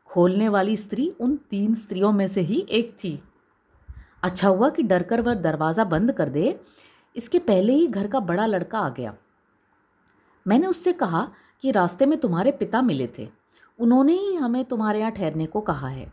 खोलने 0.09 0.49
वाली 0.49 0.77
स्त्री 0.77 1.09
उन 1.21 1.37
तीन 1.51 1.75
स्त्रियों 1.75 2.13
में 2.13 2.27
से 2.29 2.41
ही 2.41 2.67
एक 2.71 2.97
थी। 3.05 3.19
अच्छा 4.23 4.49
हुआ 4.49 4.69
कि 4.69 4.83
डरकर 4.83 5.21
वह 5.21 5.35
दरवाज़ा 5.35 5.85
बंद 5.85 6.13
कर 6.13 6.29
दे। 6.29 6.59
इसके 7.17 7.39
पहले 7.39 7.73
ही 7.73 7.87
घर 7.87 8.07
का 8.07 8.21
बड़ा 8.21 8.47
लड़का 8.47 8.79
आ 8.79 8.89
गया। 8.89 9.15
मैंने 10.47 10.67
उससे 10.67 10.93
कहा 10.93 11.29
कि 11.63 11.71
रास्ते 11.71 12.07
में 12.07 12.19
तुम्हारे 12.21 12.53
पिता 12.53 12.83
मिले 12.83 13.09
थे। 13.19 13.29
उन्होंने 13.79 14.13
ही 14.13 14.35
हमें 14.35 14.65
तुम्हारे 14.65 15.01
यहाँ 15.01 15.13
ठहरने 15.13 15.47
को 15.47 15.61
कहा 15.61 15.89
है। 15.89 16.13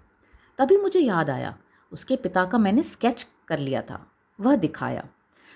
तभी 0.62 0.78
मुझे 0.78 1.00
याद 1.00 1.30
आया। 1.30 1.58
उसके 1.94 2.16
पिता 2.16 2.46
का 2.46 2.58
मैंने 2.58 2.84
स्केच 2.84 3.28
कर 3.48 3.60
लिया 3.60 3.82
था। 3.82 4.08
वह 4.40 4.56
दिखाया। 4.56 5.08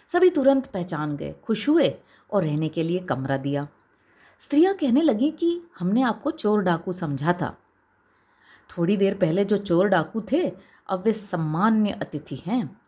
सभी 0.08 0.30
तुरंत 0.30 0.68
पहचान 0.68 1.18
गए, 1.18 1.36
खुश 1.44 1.70
हुए 1.70 1.98
और 2.32 2.44
रहने 2.44 2.70
के 2.70 2.84
लिए 2.84 3.00
कमरा 3.00 3.38
दिया। 3.38 3.68
स्त्रियाँ 4.40 4.74
कहने 4.74 5.02
लगी 5.02 5.32
कि 5.32 5.62
हमने 5.80 6.02
आपको 6.02 6.32
चोर 6.32 6.62
डाकू 6.62 6.92
समझा 6.92 7.34
था। 7.34 7.58
थोड़ी 8.70 8.98
देर 8.98 9.16
पहले 9.16 9.46
जो 9.46 9.58
चोर 9.58 9.88
डाकू 9.88 10.24
थे, 10.32 10.54
अब 10.90 11.04
वे 11.04 11.14
सम्मान्य 11.14 11.92
अतिथि 11.92 12.36
हैं। 12.36 12.82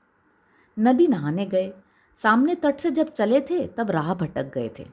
नदी 0.80 1.08
नहाने 1.08 1.46
गए। 1.46 1.74
सामने 2.16 2.56
तट 2.56 2.78
से 2.78 2.92
जब 2.92 3.10
चले 3.10 3.42
थे, 3.42 3.68
तब 3.68 3.92
राह 3.92 4.14
भटक 4.14 4.54
गए 4.54 4.72
थे। 4.80 4.88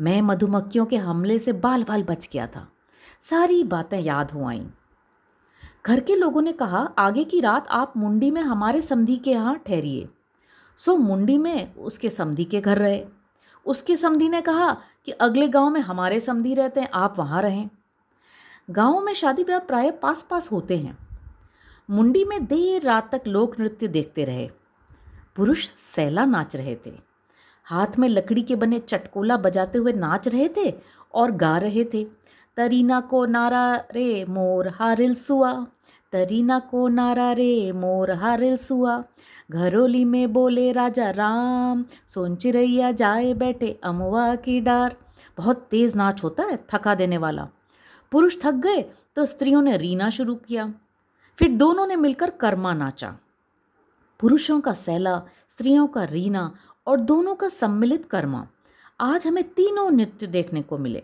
मैं 0.00 0.22
मधुमक्खियों 0.22 0.86
के 0.86 0.96
हमले 0.96 1.38
से 1.38 1.52
बाल 1.52 1.84
बाल 1.84 2.02
बच 2.02 2.28
गया 2.32 2.46
था। 2.46 2.72
सारी 3.20 3.64
बातें 3.64 4.00
याद 4.00 4.30
हो 4.30 4.44
आईं। 4.44 4.66
घर 5.86 6.00
के 6.00 6.16
लोगों 6.16 6.42
ने 6.42 6.52
कहा, 6.52 6.78
आगे 6.98 7.24
की 7.24 7.40
रात 7.40 7.68
आप 7.68 7.96
मुंडी 7.96 8.30
में 8.30 8.42
हमारे 8.42 8.82
समधी 8.82 9.16
के 9.16 9.30
यहाँ 9.30 9.56
ठहरिए। 9.56 10.06
सो 10.76 10.96
मुंडी 10.96 11.38
में 11.38 11.74
उसके 11.74 12.10
समधी 12.10 12.44
के 12.44 12.60
घर 12.60 12.78
रहे। 12.78 13.04
उसके 13.66 13.96
समधी 13.96 14.28
ने 14.28 14.40
कहा 14.40 14.76
कि 15.04 15.12
अगले 15.12 15.48
गाँव 15.48 15.70
में 15.70 15.80
हमारे 15.80 16.20
समधी 16.20 16.54
रहते 16.54 16.80
हैं, 16.80 16.88
आप 16.94 17.14
वहाँ 17.18 17.42
रहें। 17.42 17.70
गाँव 18.70 19.00
में 19.00 19.14
शादी 19.14 19.44
ब्याह 19.44 19.58
प्राय 19.58 19.90
पास 19.90 20.26
पास 20.30 20.52
होते 20.52 20.78
हैं। 20.78 20.98
मुंडी 21.90 22.24
में 22.24 22.44
देर 22.44 22.82
रात 22.82 23.14
तक 23.14 23.22
लोक 23.26 23.60
नृत्य 23.60 23.88
देखते 23.88 24.24
रहे। 24.24 24.50
पुरुष 25.36 25.72
सैला 25.74 26.24
नाच 26.24 26.56
रहे 26.56 26.76
थे। 26.86 26.92
हाथ 27.64 27.98
में 27.98 28.08
लकड़ी 28.08 28.42
के 28.42 28.56
बने 28.56 28.78
चटकोला 28.78 29.36
बजाते 29.36 29.78
हुए 29.78 29.92
नाच 29.92 30.28
रहे 30.28 30.48
थे 30.48 30.74
और 31.14 31.30
गा 31.30 31.58
रहे 31.58 31.84
थे। 31.84 32.24
तरीना 32.56 33.00
को 33.00 33.24
नारा 33.24 33.76
रे 33.76 34.24
मोर 34.24 34.68
हारिल 34.68 35.14
सुआ। 35.14 35.66
तरीना 36.12 36.58
को 36.58 36.88
नारा 36.88 37.32
रे 37.32 37.72
मोर 37.72 38.10
हारिल 38.10 38.56
सुआ। 38.56 39.04
घरोली 39.50 40.04
में 40.04 40.32
बोले 40.32 40.72
राजा 40.72 41.10
राम 41.10 41.84
सोन 42.06 42.36
चिरैया 42.36 42.92
जाए 42.92 43.34
बैठे 43.34 43.80
अमुआ 43.84 44.34
की 44.34 44.60
डार। 44.60 44.96
बहुत 45.38 45.66
तेज़ 45.70 45.96
नाच 45.96 46.24
होता 46.24 46.42
है 46.42 46.58
थका 46.74 46.94
देने 46.94 47.18
वाला। 47.18 47.48
पुरुष 48.12 48.36
थक 48.42 48.54
गए 48.54 48.84
तो 49.16 49.26
स्त्रियों 49.26 49.62
ने 49.62 49.76
रीना 49.76 50.10
शुरू 50.10 50.34
किया। 50.34 50.74
फिर 51.38 51.48
दोनों 51.48 51.86
ने 51.86 51.96
मिलकर 51.96 52.30
कर्मा 52.30 52.74
नाचा। 52.74 53.16
पुरुषों 54.20 54.60
का 54.60 54.72
सैला, 54.72 55.22
स्त्रियों 55.50 55.86
का 55.86 56.04
रीना 56.04 56.54
और 56.86 57.00
दोनों 57.00 57.34
का 57.34 57.48
सम्मिलित 57.48 58.04
कर्मा। 58.04 58.46
आज 59.00 59.26
हमें 59.26 59.44
तीनों 59.44 59.90
नृत्य 59.90 60.26
देखने 60.26 60.62
को 60.62 60.78
मिले। 60.78 61.02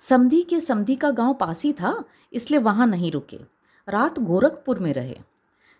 समधी 0.00 0.42
के 0.42 0.60
समधी 0.60 0.94
का 0.96 1.10
गाँव 1.10 1.34
पास 1.34 1.62
ही 1.62 1.72
था, 1.72 2.02
इसलिए 2.32 2.60
वहाँ 2.60 2.86
नहीं 2.86 3.10
रुके। 3.12 3.38
रात 3.88 4.18
गोरखपुर 4.18 4.78
में 4.78 4.92
रहे। 4.94 5.16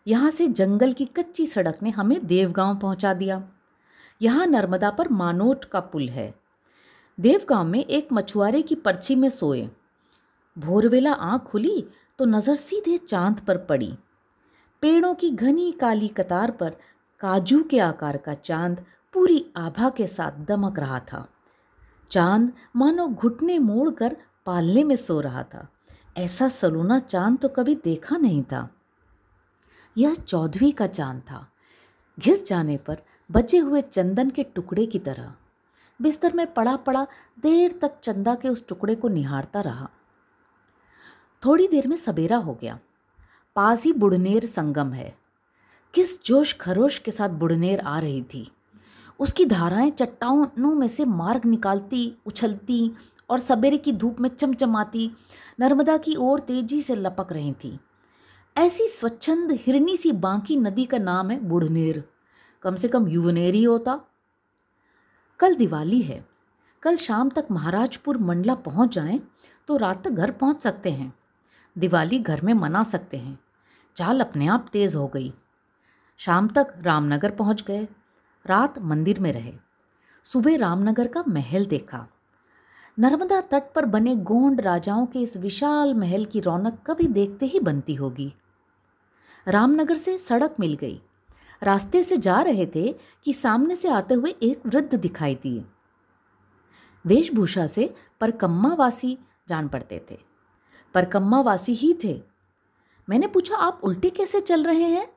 यहाँ 0.06 0.30
से 0.30 0.46
जंगल 0.48 0.92
की 0.92 1.04
कच्ची 1.16 1.46
सड़क 1.46 1.82
ने 1.82 1.90
हमें 1.90 2.26
देवगांव 2.26 2.76
पहुँचा 2.78 3.12
दिया। 3.14 3.42
यहाँ 4.20 4.46
नर्मदा 4.46 4.90
पर 4.90 5.08
मानोट 5.08 5.64
का 5.64 5.80
पुल 5.80 6.08
है। 6.08 6.32
देवगांव 7.18 7.64
में 7.64 7.84
एक 7.84 8.08
मछुआरे 8.12 8.62
की 8.62 8.74
पर्ची 8.74 9.14
में 9.14 9.28
सोए। 9.30 9.68
भोरवेला 10.56 11.12
आँख 11.12 11.42
खुली 11.42 11.84
तो 12.18 12.24
नज़र 12.24 12.54
सीधे 12.54 12.96
चाँद 12.98 13.40
पर 13.40 13.58
पड़ी। 13.58 13.92
पेड़ों 14.82 15.14
की 15.14 15.30
घनी 15.30 15.70
काली 15.72 16.08
कतार 16.08 16.50
पर 16.50 16.76
काजू 17.20 17.62
के 17.62 17.78
आकार 17.78 18.16
का 18.16 18.34
चाँद 18.34 18.84
पूरी 19.14 19.44
आभा 19.56 19.88
के 19.88 20.06
साथ 20.06 20.44
दमक 20.46 20.78
रहा 20.78 20.98
था। 21.02 21.26
चाँद 22.10 22.52
मानो 22.76 23.08
घुटने 23.08 23.58
मोड़कर 23.58 24.16
पालने 24.46 24.84
में 24.84 24.96
सो 24.96 25.20
रहा 25.20 25.42
था। 25.42 25.68
ऐसा 26.16 26.48
सलूना 26.48 26.98
चाँद 26.98 27.38
तो 27.38 27.48
कभी 27.48 27.74
देखा 27.74 28.16
नहीं 28.16 28.42
था। 28.42 28.68
यह 29.98 30.14
चौदहवीं 30.14 30.72
का 30.72 30.86
चाँद 30.86 31.20
था। 31.20 31.48
घिस 32.18 32.46
जाने 32.46 32.76
पर 32.76 33.02
बचे 33.30 33.58
हुए 33.58 33.80
चंदन 33.80 34.30
के 34.30 34.42
टुकड़े 34.42 34.86
की 34.86 34.98
तरह। 34.98 35.34
बिस्तर 36.02 36.32
में 36.32 36.54
पड़ा 36.54 36.76
पड़ा 36.76 37.06
देर 37.42 37.78
तक 37.82 38.00
चंदा 38.02 38.34
के 38.34 38.48
उस 38.48 38.68
टुकड़े 38.68 38.94
को 38.94 39.08
निहारता 39.08 39.60
रहा। 39.60 39.90
थोड़ी 41.44 41.68
देर 41.68 41.88
में 41.88 41.96
सवेरा 41.96 42.36
हो 42.36 42.54
गया। 42.54 42.78
पास 43.56 43.84
ही 43.84 43.92
बुढ़नेर 43.92 44.46
संगम 44.46 44.92
है। 44.92 45.18
किस 45.94 46.24
जोश 46.24 46.56
खरोश 46.60 46.98
के 46.98 47.10
साथ 47.10 47.28
बुढ़नेर 47.28 47.80
आ 47.80 47.98
रही 47.98 48.22
थी। 48.22 48.50
उसकी 49.20 49.44
धाराएँ 49.44 49.90
चट्टानों 49.90 50.74
में 50.74 50.88
से 50.88 51.04
मार्ग 51.04 51.44
निकालती, 51.44 52.16
उछलती 52.26 52.92
और 53.30 53.38
सवेरे 53.38 53.76
की 53.76 53.92
धूप 53.92 54.20
में 54.20 54.28
चमचमाती 54.28 55.10
नर्मदा 55.60 55.96
की 55.96 56.16
ओर 56.16 56.40
तेज़ी 56.40 56.82
से 56.82 56.94
लपक 56.94 57.32
रही 57.32 57.52
थी। 57.52 57.78
ऐसी 58.56 58.88
स्वच्छंद 58.88 59.52
हिरनी 59.52 59.96
सी 59.96 60.12
बांकी 60.12 60.56
नदी 60.56 60.84
का 60.84 60.98
नाम 60.98 61.30
है 61.30 61.40
बुढ़नेर। 61.40 62.04
कम 62.62 62.74
से 62.74 62.88
कम 62.88 63.08
युवनेर 63.08 63.54
ही 63.54 63.64
होता। 63.64 64.00
कल 65.40 65.54
दिवाली 65.54 66.02
है। 66.02 66.26
कल 66.82 66.96
शाम 66.96 67.30
तक 67.30 67.46
महाराजपुर 67.50 68.18
मंडला 68.18 68.54
पहुँच 68.54 68.94
जाएँ 68.94 69.20
तो 69.68 69.76
रात 69.76 70.04
तक 70.04 70.10
घर 70.10 70.30
पहुँच 70.30 70.62
सकते 70.62 70.90
हैं। 70.90 71.14
दिवाली 71.78 72.18
घर 72.18 72.40
में 72.40 72.54
मना 72.54 72.82
सकते 72.82 73.16
हैं। 73.16 73.38
चाल 73.96 74.20
अपने 74.20 74.46
आप 74.46 74.66
तेज़ 74.72 74.96
हो 74.96 75.08
गई। 75.08 75.32
शाम 76.18 76.48
तक 76.48 76.74
रामनगर 76.82 77.30
पहुँच 77.30 77.62
गए। 77.62 77.88
रात 78.46 78.78
मंदिर 78.78 79.20
में 79.20 79.32
रहे। 79.32 79.54
सुबह 80.22 80.56
रामनगर 80.56 81.06
का 81.06 81.24
महल 81.28 81.66
देखा। 81.66 82.06
नर्मदा 82.98 83.40
तट 83.40 83.62
पर 83.74 83.84
बने 83.84 84.16
गोंड 84.16 84.60
राजाओं 84.60 85.06
के 85.06 85.18
इस 85.18 85.36
विशाल 85.36 85.94
महल 85.94 86.24
की 86.24 86.40
रौनक 86.40 86.78
कभी 86.86 87.06
देखते 87.06 87.46
ही 87.46 87.60
बनती 87.60 87.94
होगी। 87.94 88.34
रामनगर 89.48 89.94
से 89.94 90.18
सड़क 90.18 90.54
मिल 90.60 90.74
गई। 90.74 91.02
रास्ते 91.62 92.02
से 92.02 92.16
जा 92.16 92.40
रहे 92.40 92.66
थे 92.66 92.94
कि 93.24 93.32
सामने 93.32 93.76
से 93.76 93.88
आते 93.88 94.14
हुए 94.14 94.30
एक 94.30 94.66
वृद्ध 94.66 94.94
दिखाई 94.94 95.34
दिए। 95.34 95.64
वेशभूषा 97.06 97.66
से 97.66 97.94
परकम्मावासी 98.20 99.18
जान 99.48 99.68
पड़ते 99.68 100.06
थे। 100.10 100.18
परकम्मावासी 100.94 101.74
ही 101.74 101.94
थे। 102.04 102.22
मैंने 103.08 103.26
पूछा, 103.26 103.56
आप 103.56 103.80
उल्टे 103.82 104.10
कैसे 104.10 104.40
चल 104.40 104.62
रहे 104.64 104.82
हैं? 104.82 105.08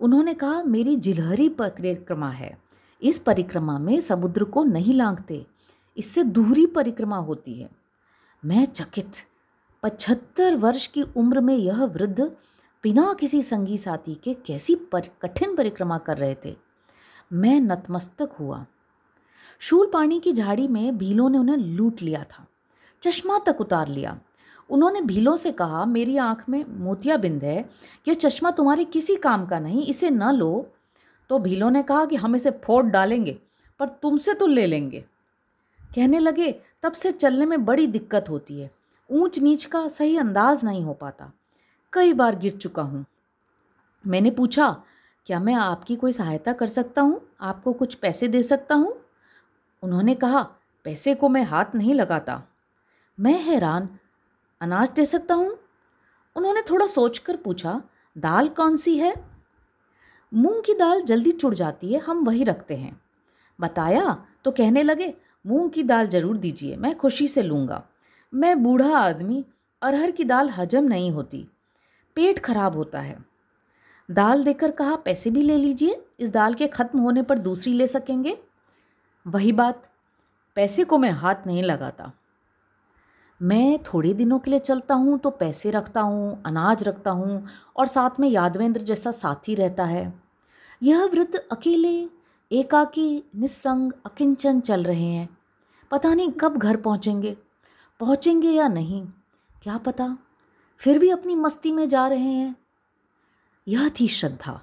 उन्होंने 0.00 0.34
कहा, 0.34 0.62
मेरी 0.62 0.96
जिलहरी 0.96 1.48
परिक्रमा 1.48 2.30
है। 2.30 2.69
इस 3.02 3.18
परिक्रमा 3.18 3.78
में 3.78 4.00
समुद्र 4.00 4.44
को 4.44 4.62
नहीं 4.62 4.94
लांघते। 4.94 5.46
इससे 5.96 6.22
दूहरी 6.22 6.66
परिक्रमा 6.66 7.16
होती 7.16 7.54
है। 7.54 7.70
मैं 8.44 8.64
चकित। 8.64 9.12
पचहत्तर 9.82 10.56
वर्ष 10.56 10.86
की 10.86 11.02
उम्र 11.02 11.40
में 11.40 11.56
यह 11.56 11.84
वृद्ध 11.84 12.20
बिना 12.82 13.16
किसी 13.20 13.42
संगी 13.42 13.78
साथी 13.78 14.14
के 14.14 14.34
कैसी 14.34 14.74
पर, 14.74 15.00
कठिन 15.22 15.56
परिक्रमा 15.56 15.98
कर 15.98 16.18
रहे 16.18 16.34
थे। 16.44 16.56
मैं 17.32 17.60
नतमस्तक 17.60 18.30
हुआ। 18.40 18.66
शूल 19.60 19.90
पानी 19.92 20.20
की 20.20 20.32
झाड़ी 20.32 20.68
में 20.68 20.98
भीलों 20.98 21.28
ने 21.28 21.38
उन्हें 21.38 21.56
लूट 21.56 22.02
लिया 22.02 22.24
था। 22.24 22.46
चश्मा 23.02 23.38
तक 23.38 23.56
उतार 23.60 23.88
लिया। 23.88 24.20
उन्होंने 24.70 25.00
भीलों 25.00 25.36
से 25.36 25.52
कहा, 25.52 25.84
मेरी 25.84 26.16
आँख 26.16 26.48
में 26.48 26.64
मोतिया 26.68 27.16
बिंद 27.16 27.44
है। 27.44 27.68
यह 28.08 28.14
चश्मा 28.14 28.50
तुम्हारे 28.50 28.84
किसी 28.84 29.16
काम 29.16 29.46
का 29.46 29.58
नहीं। 29.58 29.86
इसे 29.86 30.10
न 30.10 30.30
लो। 30.30 30.72
तो 31.30 31.38
भीलों 31.38 31.70
ने 31.70 31.82
कहा 31.82 32.04
कि 32.04 32.16
हम 32.16 32.34
इसे 32.34 32.50
फोड़ 32.50 32.86
डालेंगे, 32.86 33.38
पर 33.80 33.88
तुमसे 33.88 34.34
तो 34.34 34.46
ले 34.46 34.66
लेंगे। 34.66 35.04
कहने 35.94 36.18
लगे, 36.18 36.60
तब 36.82 36.92
से 36.92 37.12
चलने 37.12 37.46
में 37.46 37.64
बड़ी 37.64 37.86
दिक्कत 37.86 38.24
होती 38.30 38.60
है। 38.60 38.70
ऊंच 39.10 39.38
नीच 39.38 39.64
का 39.64 39.88
सही 39.88 40.16
अंदाज 40.16 40.64
नहीं 40.64 40.84
हो 40.84 40.94
पाता। 40.94 41.32
कई 41.92 42.12
बार 42.12 42.36
गिर 42.36 42.52
चुका 42.52 42.82
हूँ। 42.82 43.06
मैंने 44.06 44.30
पूछा, 44.30 44.82
क्या 45.26 45.40
मैं 45.40 45.54
आपकी 45.54 45.96
कोई 45.96 46.12
सहायता 46.12 46.52
कर 46.52 46.66
सकता 46.66 47.02
हूँ? 47.02 47.20
आपको 47.40 47.72
कुछ 47.72 47.94
पैसे 47.94 48.28
दे 48.28 48.42
सकता 48.42 48.74
हूँ? 48.74 49.00
उन्होंने 49.82 50.14
कहा, 50.14 50.42
पैसे 50.84 51.14
को 51.14 51.28
मैं 51.28 51.42
हाथ 51.42 51.64
नहीं 51.74 51.94
लगाता। 51.94 52.42
मैं 53.20 53.40
हैरान। 53.40 53.88
अनाज 54.60 54.90
दे 54.90 55.04
सकता 55.04 55.34
हूँ? 55.34 55.58
उन्होंने 56.36 56.62
थोड़ा 56.70 56.86
सोचकर 56.86 57.36
पूछा, 57.36 57.82
दाल 58.18 58.48
कौन 58.48 58.76
सी 58.76 58.98
है? 58.98 59.29
मूंग 60.32 60.62
की 60.64 60.74
दाल 60.74 61.02
जल्दी 61.02 61.30
चुड़ 61.30 61.54
जाती 61.54 61.92
है, 61.92 62.00
हम 62.00 62.24
वही 62.24 62.44
रखते 62.44 62.76
हैं। 62.76 63.00
बताया? 63.58 64.24
तो 64.44 64.50
कहने 64.50 64.82
लगे, 64.82 65.14
मूंग 65.46 65.70
की 65.70 65.82
दाल 65.82 66.06
ज़रूर 66.06 66.36
दीजिए, 66.36 66.76
मैं 66.76 66.94
खुशी 66.94 67.26
से 67.28 67.42
लूँगा। 67.42 67.82
मैं 68.32 68.62
बूढ़ा 68.62 68.96
आदमी, 68.98 69.44
अरहर 69.82 70.10
की 70.10 70.24
दाल 70.24 70.50
हजम 70.50 70.84
नहीं 70.84 71.10
होती, 71.10 71.46
पेट 72.16 72.38
खराब 72.38 72.76
होता 72.76 73.00
है। 73.00 73.18
दाल 74.10 74.44
देकर 74.44 74.70
कहा, 74.70 74.96
पैसे 74.96 75.30
भी 75.30 75.42
ले 75.42 75.56
लीजिए, 75.56 76.00
इस 76.20 76.30
दाल 76.30 76.54
के 76.54 76.66
ख़त्म 76.66 76.98
होने 76.98 77.22
पर 77.22 77.38
दूसरी 77.38 77.72
ले 77.72 77.86
सकेंगे? 77.86 78.36
वही 79.26 79.52
बात, 79.52 79.90
पैसे 80.54 80.84
को 80.84 80.98
मैं 80.98 81.10
हाथ 81.10 81.46
नहीं 81.46 81.62
लगाता। 81.62 82.12
मैं 83.40 83.78
थोड़े 83.82 84.12
दिनों 84.14 84.38
के 84.38 84.50
लिए 84.50 84.58
चलता 84.58 84.94
हूँ 84.94 85.18
तो 85.18 85.30
पैसे 85.30 85.70
रखता 85.70 86.00
हूँ, 86.00 86.42
अनाज 86.46 86.82
रखता 86.82 87.10
हूँ 87.10 87.46
और 87.76 87.86
साथ 87.86 88.20
में 88.20 88.28
यादवेंद्र 88.28 88.82
जैसा 88.82 89.10
साथी 89.10 89.54
रहता 89.54 89.84
है। 89.84 90.12
यह 90.82 91.04
वृद्ध 91.04 91.34
अकेले, 91.52 92.08
एकाकी, 92.50 93.22
निस्संग, 93.36 93.92
अकिंचन 94.06 94.60
चल 94.60 94.82
रहे 94.82 95.04
हैं। 95.04 95.28
पता 95.90 96.14
नहीं 96.14 96.30
कब 96.30 96.56
घर 96.56 96.76
पहुँचेंगे 96.76 97.36
पहुँचेंगे 98.00 98.50
या 98.50 98.68
नहीं, 98.68 99.04
क्या 99.62 99.76
पता? 99.78 100.16
फिर 100.80 100.98
भी 100.98 101.10
अपनी 101.10 101.34
मस्ती 101.34 101.72
में 101.72 101.88
जा 101.88 102.06
रहे 102.08 102.18
हैं। 102.20 102.54
यह 103.66 103.88
थी 104.00 104.08
श्रद्धा, 104.08 104.60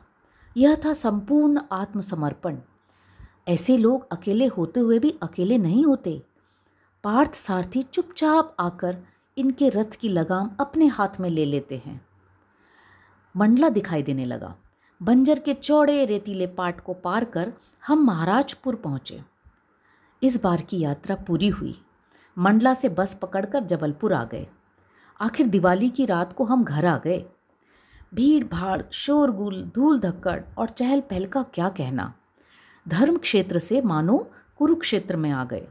यह 0.55 0.75
था 0.85 0.93
संपूर्ण 0.93 1.61
आत्मसमर्पण। 1.71 2.57
ऐसे 3.47 3.77
लोग 3.77 4.07
अकेले 4.11 4.45
होते 4.47 4.79
हुए 4.79 4.99
भी 4.99 5.17
अकेले 5.21 5.57
नहीं 5.57 5.85
होते। 5.85 6.21
पार्थ 7.07 7.35
सारथी 7.35 7.83
चुपचाप 7.83 8.55
आकर 8.59 8.97
इनके 9.37 9.69
रथ 9.69 9.95
की 9.99 10.09
लगाम 10.09 10.51
अपने 10.59 10.85
हाथ 10.85 11.07
में 11.19 11.29
ले 11.29 11.45
लेते 11.45 11.77
हैं। 11.85 12.05
मंडला 13.37 13.69
दिखाई 13.69 14.03
देने 14.03 14.25
लगा। 14.25 14.55
बंजर 15.03 15.39
के 15.39 15.53
चौड़े 15.53 16.05
रेतीले 16.05 16.47
पाट 16.47 16.81
को 16.81 16.93
पार 16.93 17.25
कर 17.25 17.53
हम 17.87 17.99
महाराजपुर 17.99 18.75
पहुँचे। 18.75 19.21
इस 20.23 20.43
बार 20.43 20.61
की 20.61 20.79
यात्रा 20.79 21.15
पूरी 21.15 21.47
हुई। 21.47 21.81
मंडला 22.37 22.73
से 22.73 22.89
बस 22.89 23.13
पकड़कर 23.13 23.63
जबलपुर 23.63 24.13
आ 24.13 24.23
गए। 24.23 24.47
आखिर 25.21 25.47
दिवाली 25.47 25.89
की 25.89 26.05
रात 26.05 26.33
को 26.33 26.43
हम 26.43 26.63
घर 26.63 26.85
आ 26.85 26.97
गए। 26.97 27.25
भीड़ 28.13 28.45
भाड़, 28.45 28.81
शोरगुल, 28.91 29.71
धूल 29.75 29.99
धक्कड़ 29.99 30.43
और 30.57 30.69
चहल 30.69 31.01
पहल 31.01 31.25
का 31.25 31.43
क्या 31.43 31.69
कहना। 31.69 32.13
धर्म 32.87 33.17
क्षेत्र 33.17 33.59
से 33.59 33.81
मानो 33.81 34.31
कुरुक्षेत्र 34.57 35.15
में 35.15 35.31
आ 35.31 35.45
गए। 35.45 35.67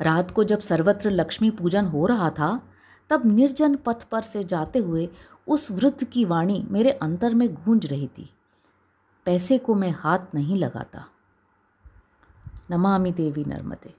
रात 0.00 0.30
को 0.30 0.44
जब 0.44 0.58
सर्वत्र 0.58 1.10
लक्ष्मी 1.10 1.50
पूजन 1.50 1.84
हो 1.84 2.06
रहा 2.06 2.30
था, 2.30 2.68
तब 3.10 3.22
निर्जन 3.26 3.76
पथ 3.76 4.04
पर 4.04 4.22
से 4.22 4.44
जाते 4.44 4.78
हुए 4.78 5.08
उस 5.48 5.70
वृद्ध 5.70 6.04
की 6.04 6.24
वाणी 6.24 6.64
मेरे 6.68 6.90
अंतर 6.90 7.34
में 7.34 7.54
गूंज 7.54 7.86
रही 7.86 8.08
थी। 8.08 8.30
पैसे 9.24 9.58
को 9.58 9.74
मैं 9.74 9.90
हाथ 9.90 10.18
नहीं 10.34 10.56
लगाता। 10.56 11.08
नमामि 12.70 13.12
देवी 13.12 13.44
नर्मदे। 13.44 13.94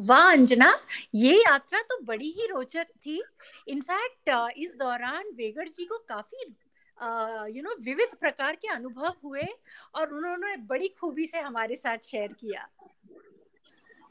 वाह, 0.00 0.32
अंजना, 0.32 0.78
ये 1.14 1.38
यात्रा 1.38 1.80
तो 1.80 2.04
बड़ी 2.04 2.30
ही 2.30 2.46
रोचक 2.46 2.86
थी। 3.06 3.22
इनफैक्ट 3.68 4.52
इस 4.56 4.74
दौरान 4.78 5.24
वेगड़ 5.34 5.68
जी 5.68 5.84
को 5.84 5.98
काफ़ी 6.08 6.56
यू 7.02 7.62
नो 7.62 7.74
विविध 7.84 8.14
प्रकार 8.20 8.56
के 8.56 8.68
अनुभव 8.68 9.12
हुए 9.24 9.46
और 9.94 10.12
उन्होंने 10.14 10.56
बड़ी 10.68 10.88
खूबी 11.00 11.26
से 11.26 11.40
हमारे 11.40 11.76
साथ 11.76 12.10
शेयर 12.10 12.32
किया 12.40 12.68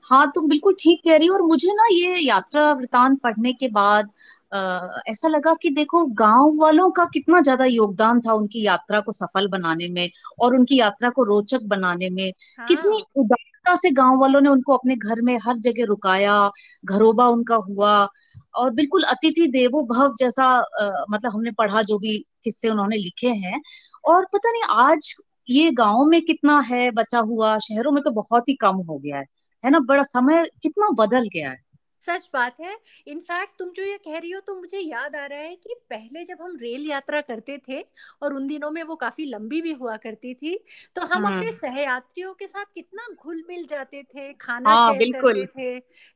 हाँ 0.06 0.26
तुम 0.36 0.48
बिल्कुल 0.50 0.76
ठीक 0.80 1.02
कह 1.06 1.18
रही 1.18 1.28
हो 1.28 1.36
और 1.36 1.42
मुझे 1.42 1.74
ना 1.74 1.88
ये 1.92 2.18
यात्रा 2.20 2.72
वृतांत 2.74 3.20
पढ़ने 3.24 3.54
के 3.54 3.68
बाद 3.70 4.10
आ, 4.54 4.88
ऐसा 5.08 5.28
लगा 5.28 5.54
कि 5.62 5.70
देखो 5.70 6.06
गाँव 6.22 6.56
वालों 6.62 6.90
का 6.92 7.06
कितना 7.14 7.42
ज़्यादा 7.42 7.66
योगदान 7.66 8.20
था 8.22 8.34
उनकी 8.34 8.66
यात्रा 8.66 9.00
को 9.02 9.12
सफल 9.12 9.48
बनाने 9.48 9.88
में 9.88 10.10
और 10.40 10.56
उनकी 10.56 10.80
यात्रा 10.80 11.10
को 11.10 11.24
रोचक 11.24 11.64
बनाने 11.66 12.10
में 12.10 12.30
हाँ। 12.58 12.66
कितनी 12.68 13.04
उदारता 13.18 13.76
से 13.76 13.90
गाँव 13.92 14.20
वालों 14.22 14.42
ने 14.42 14.50
उनको 14.50 14.76
अपने 14.78 14.96
घर 14.96 15.22
में 15.22 15.38
हर 15.46 15.58
जगह 15.60 15.86
रुकाया 15.86 16.36
घरोबा 16.86 17.28
उनका 17.28 17.56
हुआ 17.70 17.94
और 18.56 18.72
बिल्कुल 18.74 19.04
अतिथि 19.06 19.48
देवो 19.48 19.84
भव 19.94 20.16
जैसा 20.20 20.46
आ, 20.46 21.06
मतलब 21.10 21.32
हमने 21.32 21.52
पढ़ा 21.58 21.82
जो 21.84 21.98
भी 22.00 22.24
किस्से 22.44 22.70
उन्होंने 22.70 22.98
लिखे 22.98 23.28
हैं। 23.28 23.62
और 24.06 24.26
पता 24.26 24.52
नहीं 24.52 24.64
आज 24.88 25.16
ये 25.50 25.72
गाँव 25.72 26.06
में 26.06 26.22
कितना 26.22 26.60
है 26.60 26.92
बचा 26.92 27.20
हुआ 27.20 27.58
शहरों 27.58 27.92
में 27.92 28.04
तो 28.04 28.12
बहुत 28.12 28.50
ही 28.50 28.54
कम 28.54 28.76
हो 28.76 28.98
गया 28.98 29.18
है। 29.18 29.26
है 29.64 29.72
ना? 29.72 29.80
बड़ा 29.80 30.04
समय 30.04 30.46
कितना 30.64 30.90
बदल 30.90 31.28
गया 31.28 31.50
है। 31.50 31.72
सच 32.04 32.30
बात 32.34 32.56
है। 32.62 32.78
इनफैक्ट 33.08 33.52
तुम 33.60 33.70
जो 33.70 33.84
ये 33.84 33.98
कह 33.98 34.18
रही 34.18 34.32
हो 34.32 34.40
तो 34.40 34.56
मुझे 34.56 34.80
याद 34.80 35.16
आ 35.16 35.26
रहा 35.26 35.40
है 35.40 35.56
कि 35.56 35.76
पहले 35.90 36.24
जब 36.26 36.38
हम 36.42 36.56
रेल 36.62 36.86
यात्रा 36.88 37.22
करते 37.22 37.58
थे 37.70 37.82
और 38.22 38.34
उन 38.34 38.46
दिनों 38.46 38.72
में 38.72 38.82
वो 38.84 38.96
काफ़ी 38.96 39.26
लंबी 39.26 39.62
भी 39.62 39.72
हुआ 39.72 39.98
करती 39.98 40.34
थी 40.34 40.56
तो 40.96 41.02
हम 41.02 41.26
अपने 41.26 41.48
हम्म। 41.48 41.58
सहयात्रियों 41.58 42.34
के 42.34 42.48
साथ 42.48 42.66
कितना 42.76 43.06
घुल 43.24 43.44
मिल 43.50 43.66
जाते 43.66 44.04
थे 44.04 44.34
खाना 44.34 44.70
हाँ, 44.70 44.94
शेयर 44.94 45.22
करते 45.22 45.46
थे 45.46 45.70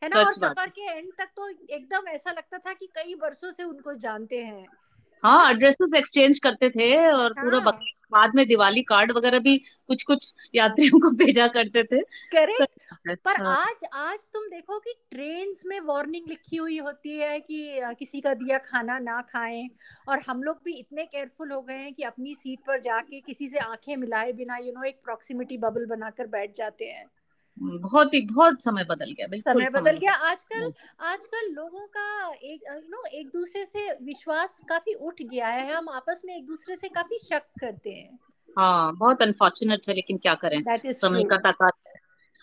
है 0.04 0.10
ना? 0.10 0.24
और 0.24 0.34
सफ़र 0.34 0.70
के 0.70 0.98
एंड 0.98 1.12
तक 1.18 1.30
तो 1.36 1.50
एकदम 1.50 2.08
ऐसा 2.08 2.32
लगता 2.32 2.58
था 2.58 2.74
कि 2.74 2.86
कई 2.86 3.14
वर्षों 3.14 3.52
से 3.52 3.64
उनको 3.64 3.94
जानते 3.94 4.44
हैं। 4.44 4.66
हाँ 5.26 5.52
एड्रेसेस 5.52 5.94
एक्सचेंज 5.96 6.40
करते 6.40 6.70
थे 6.70 6.96
और 7.12 7.34
हाँ. 7.38 7.44
पूरा 7.44 7.60
बाद 8.12 8.36
में 8.36 8.46
दिवाली 8.48 8.82
कार्ड 8.84 9.12
वगैरह 9.12 9.40
भी 9.40 9.58
कुछ 9.88 10.04
कुछ 10.04 10.34
यात्रियों 10.56 11.00
को 11.00 11.10
भेजा 11.16 11.48
करते 11.48 11.84
थे 11.84 12.02
करेक्ट 12.32 13.16
पर 13.26 13.42
हाँ. 13.42 13.56
आज 13.56 13.86
आज 13.94 14.20
तुम 14.34 14.48
देखो 14.50 14.80
कि 14.80 14.94
ट्रेन 15.12 15.54
में 15.66 15.80
वार्निंग 15.80 16.28
लिखी 16.30 16.58
हुई 16.58 16.78
होती 16.78 17.18
है 17.18 17.40
कि 17.40 17.80
किसी 18.00 18.22
का 18.22 18.34
दिया 18.34 18.58
खाना 18.58 19.00
ना 19.00 19.20
खाएँ 19.22 19.68
और 20.08 20.22
हम 20.28 20.44
लोग 20.44 20.62
भी 20.66 20.74
इतने 20.74 21.06
केयरफुल 21.06 21.52
हो 21.52 21.62
गए 21.62 21.78
हैं 21.78 21.94
कि 21.94 22.04
अपनी 22.04 22.36
सीट 22.36 22.60
पर 22.60 22.80
जाके 22.82 23.20
किसी 23.22 23.50
से 23.50 23.60
आँखें 23.60 23.96
मिलाए 23.98 24.32
बिना 24.34 24.58
यू 24.58 24.72
नो 24.72 24.84
एक 24.84 25.02
प्रॉक्सिमिटी 25.04 25.58
बबल 25.58 25.86
बनाकर 25.86 26.28
बैठ 26.28 26.56
जाते 26.56 26.86
हैं 26.86 27.06
बहुत 27.60 28.14
ही 28.14 28.22
बहुत 28.22 28.64
समय 28.64 28.84
बदल 28.84 29.12
गया 29.12 29.28
बिल्कुल 29.28 29.54
समय, 29.54 29.66
समय 29.66 29.82
बदल 29.82 29.98
गया। 29.98 30.14
आजकल 30.14 30.58
हम्म। 30.58 31.08
आजकल 31.08 31.52
लोगों 31.52 31.88
का 31.88 32.34
एक 32.34 32.62
यू 32.70 32.80
नो 32.90 33.06
एक 33.06 33.28
दूसरे 33.28 33.66
से 33.66 33.92
विश्वास 33.92 34.62
काफ़ी 34.70 34.94
उठ 34.94 35.22
गया 35.22 35.48
है। 35.48 35.74
हम 35.76 35.90
आपस 35.90 36.22
में 36.26 36.38
एक 36.38 36.46
दूसरे 36.46 36.76
से 36.76 36.88
काफ़ी 36.88 37.20
शक 37.20 37.44
करते 37.60 37.90
हैं। 37.90 38.20
हाँ 38.58 38.96
बहुत 38.96 39.22
अनफॉर्चुनेट 39.22 39.82
है 39.90 39.96
लेकिन 39.96 40.18
क्या 40.18 40.36
करें? 40.36 40.64
समय 40.92 41.24
का 41.24 41.38
तकात 41.38 41.74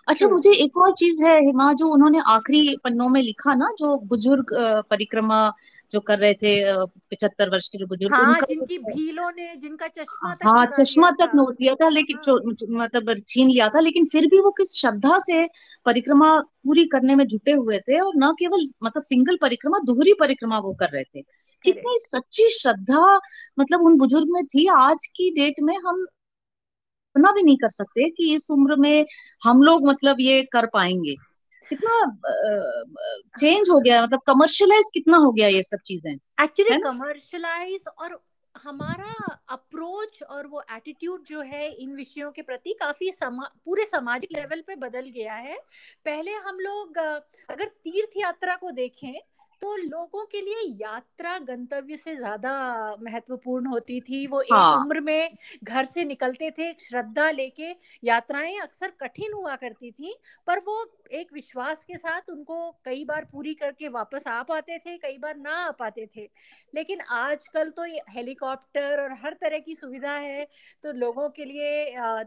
अच्छा 0.09 0.29
मुझे 0.29 0.53
एक 0.65 0.77
और 0.77 0.93
चीज़ 0.93 1.23
है 1.25 1.39
हिमा 1.41 1.73
जो 1.73 1.89
उन्होंने 1.89 2.21
आखिरी 2.29 2.77
पन्नों 2.85 3.09
में 3.09 3.21
लिखा 3.23 3.55
ना 3.55 3.67
जो 3.79 3.97
बुज़ुर्ग 4.07 4.47
परिक्रमा 4.91 5.53
जो 5.93 6.01
कर 6.01 6.19
रहे 6.19 6.35
थे 6.35 6.55
पिछहत्तर 6.85 7.51
वर्ष 7.51 7.69
के 7.69 7.79
जो 7.79 7.87
बुज़ुर्ग 7.87 8.15
हाँ, 8.15 8.39
जिनकी 8.49 8.79
भीलों 8.79 9.31
ने 9.31 9.57
जिनका 9.57 9.87
चश्मा 9.89 10.35
तक 10.35 10.47
हाँ 10.47 10.65
चश्मा 10.67 11.11
तक 11.11 11.31
नोट 11.35 11.55
दिया 11.55 11.75
था 11.75 11.89
लेकिन 11.89 12.19
हाँ। 12.29 12.37
मतलब 12.83 13.15
छीन 13.29 13.49
लिया 13.49 13.69
था 13.69 13.81
लेकिन 13.81 14.07
फिर 14.07 14.27
भी 14.27 14.41
वो 14.41 14.51
किस 14.51 14.75
श्रद्धा 14.81 15.19
से 15.19 15.47
परिक्रमा 15.87 16.39
पूरी 16.41 16.85
करने 16.87 17.15
में 17.15 17.27
जुटे 17.27 17.53
हुए 17.53 17.79
थे 17.79 18.01
और 18.01 18.13
न 18.17 18.33
केवल 18.33 18.67
मतलब 18.85 19.03
सिंगल 19.03 19.37
परिक्रमा 19.43 19.79
दोहरी 19.85 20.13
परिक्रमा 20.21 20.59
वो 20.59 20.75
कर 20.75 20.89
रहे 20.89 21.05
थे। 21.05 21.23
कितनी 21.65 21.97
सच्ची 21.99 22.49
श्रद्धा 22.51 23.21
मतलब 23.61 23.83
उन 23.83 23.99
बुज़ुर्ग 23.99 24.29
में 24.31 24.45
थी 24.47 24.67
आज 24.77 25.07
की 25.07 25.31
डेट 25.31 25.61
में 25.63 25.77
हम 25.87 26.07
कल्पना 27.13 27.33
भी 27.33 27.43
नहीं 27.43 27.57
कर 27.57 27.69
सकते 27.69 28.09
कि 28.11 28.35
इस 28.35 28.51
उम्र 28.51 28.77
में 28.77 29.07
हम 29.43 29.63
लोग 29.63 29.87
मतलब 29.87 30.17
ये 30.21 30.43
कर 30.53 30.67
पाएँगे। 30.67 31.15
कितना 31.71 31.95
चेंज 33.39 33.71
हो 33.71 33.81
गया 33.81 34.03
मतलब 34.03 34.21
कमर्शियलाइज 34.27 34.91
कितना 34.95 35.17
हो 35.17 35.33
गया 35.33 35.49
ये 35.49 35.63
सब 35.63 35.79
चीज़ें 35.87 36.13
एक्चुअली 36.13 36.79
कमर्शियलाइज 36.81 37.85
और 37.99 38.21
हमारा 38.55 39.37
अप्रोच 39.49 40.23
और 40.23 40.47
वो 40.47 40.63
एटीट्यूड 40.73 41.25
जो 41.27 41.41
है 41.43 41.69
इन 41.75 41.95
विषयों 41.97 42.31
के 42.33 42.43
प्रति 42.43 42.73
काफ़ी 42.81 43.11
समा, 43.13 43.51
पूरे 43.65 43.85
सामाजिक 43.85 44.33
लेवल 44.33 44.63
पे 44.67 44.75
बदल 44.77 45.09
गया 45.09 45.35
है। 45.35 45.57
पहले 46.05 46.33
हम 46.39 46.59
लोग 46.61 46.99
अगर 46.99 47.65
तीर्थ 47.65 48.17
यात्रा 48.17 48.57
को 48.57 48.71
देखें 48.71 49.15
तो 49.63 49.75
लोगों 49.77 50.25
के 50.27 50.41
लिए 50.41 50.63
यात्रा 50.81 51.37
गंतव्य 51.41 51.97
से 51.97 52.15
ज़्यादा 52.17 52.55
महत्वपूर्ण 53.03 53.67
होती 53.67 54.01
थी। 54.01 54.27
वो 54.27 54.41
एक 54.43 54.53
हाँ। 54.53 54.77
उम्र 54.77 55.01
में 55.01 55.37
घर 55.65 55.85
से 55.85 56.05
निकलते 56.05 56.51
थे 56.51 56.73
श्रद्धा 56.81 57.31
लेके 57.31 57.71
यात्राएँ 58.05 58.59
अक्सर 58.61 58.93
कठिन 59.01 59.33
हुआ 59.33 59.55
करती 59.57 59.91
थी 59.91 60.15
पर 60.47 60.59
वो 60.67 60.85
एक 61.13 61.33
विश्वास 61.33 61.85
के 61.85 61.97
साथ 61.99 62.31
उनको 62.31 62.71
कई 62.85 63.05
बार 63.05 63.29
पूरी 63.33 63.55
करके 63.55 63.89
वापस 63.91 64.27
आ 64.27 64.43
पाते 64.43 64.79
थे 64.79 64.97
कई 64.99 65.17
बार 65.19 65.37
ना 65.39 65.57
आ 65.59 65.71
पाते 65.79 66.07
थे। 66.17 66.29
लेकिन 66.75 67.01
आजकल 67.13 67.71
तो 67.71 67.85
हेलीकॉप्टर 68.11 69.03
और 69.03 69.13
हर 69.25 69.37
तरह 69.43 69.59
की 69.61 69.75
सुविधा 69.77 70.13
है 70.13 70.47
तो 70.85 70.93
लोगों 70.95 71.29
के 71.31 71.45
लिए 71.45 71.85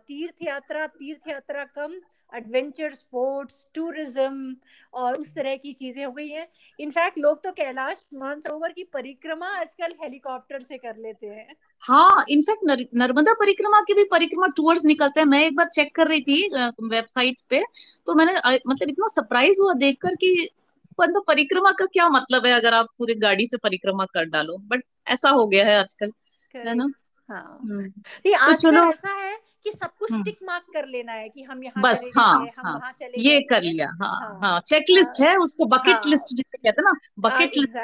तीर्थ 0.08 0.44
यात्रा 0.44 0.88
तीर्थ 0.90 1.28
यात्रा 1.30 1.64
कम 1.76 2.02
एडवेंचर 2.32 2.94
स्पोर्ट्स 2.94 3.66
टूरिज़्म 3.76 4.56
और 4.94 5.16
उस 5.16 5.34
तरह 5.36 5.56
की 5.56 5.74
चीज़ें 5.74 6.04
हो 6.06 6.12
गई 6.12 6.28
हैं। 6.30 6.48
इनफैक्ट 6.80 7.18
लोग 7.26 7.44
तो 7.44 7.52
कैलाश 7.52 8.04
मानसरोवर 8.14 8.72
की 8.72 8.84
परिक्रमा 8.94 9.48
आजकल 9.60 9.94
हेलीकॉप्टर 10.02 10.62
से 10.62 10.78
कर 10.78 10.98
लेते 10.98 11.28
हैं। 11.28 11.56
हाँ 11.84 12.26
इनफैक्ट 12.30 12.62
नर, 12.66 12.86
नर्मदा 12.96 13.34
परिक्रमा 13.34 13.82
के 13.82 13.94
भी 13.94 14.04
परिक्रमा 14.04 14.48
टूर्स 14.58 14.86
निकलते 14.86 15.20
हैं। 15.20 15.28
मैं 15.28 15.42
एक 15.46 15.56
बार 15.56 15.68
चेक 15.70 15.96
कर 15.96 16.08
रही 16.08 16.22
थी 16.22 16.50
वेबसाइट्स 16.90 17.46
पे 17.46 17.62
तो 18.08 18.14
मैंने 18.14 18.34
मतलब 18.68 18.90
इतना 18.90 19.08
सरप्राइज़ 19.08 19.62
हुआ 19.62 19.74
देखकर 19.76 20.16
कि 20.16 20.50
मतलब 21.00 21.24
परिक्रमा 21.28 21.72
का 21.72 21.86
क्या 21.86 22.08
मतलब 22.10 22.46
है 22.46 22.54
अगर 22.54 22.74
आप 22.74 22.88
पूरी 22.98 23.14
गाड़ी 23.20 23.48
से 23.48 23.58
परिक्रमा 23.58 24.06
कर 24.06 24.26
डालो। 24.26 24.58
बट 24.68 24.84
ऐसा 25.08 25.30
हो 25.30 25.48
गया 25.48 25.66
है 25.66 25.78
आजकल 25.80 26.12
है 26.56 26.76
ना? 26.76 26.88
हाँ। 27.30 27.60
नहीं 27.64 27.78
नहीं 27.78 28.56
तो 28.56 28.90
ऐसा 28.90 29.10
है 29.10 29.38
कि 29.64 29.72
सब 29.72 29.90
कुछ 30.00 30.12
टिक। 30.14 30.38
मार्क 30.44 30.64
कर 30.74 30.86
लेना 30.86 31.12
है 31.12 31.30
कि 31.30 31.44
हम 31.44 31.64
यहाँ 31.64 31.84
बस 31.84 32.14
हाँ 32.18 32.48
हम 32.58 32.68
हाँ 32.68 32.92
चले 32.92 33.30
ये 33.30 33.42
कर 33.42 33.62
लिया 33.62 33.88
हाँ 34.02 34.20
हाँ, 34.20 34.40
हाँ 34.44 34.60
चेकलिस्ट 34.60 35.22
हाँ, 35.22 35.30
है 35.30 35.38
उसको 35.38 35.66
बकेट 35.66 35.94
हाँ, 35.94 36.02
लिस्ट 36.06 36.28
जिसे 36.30 36.58
कहते 36.58 36.82
हैं 36.82 36.84
ना 36.84 36.94
बकेट 37.20 37.52
लिस्ट 37.58 37.78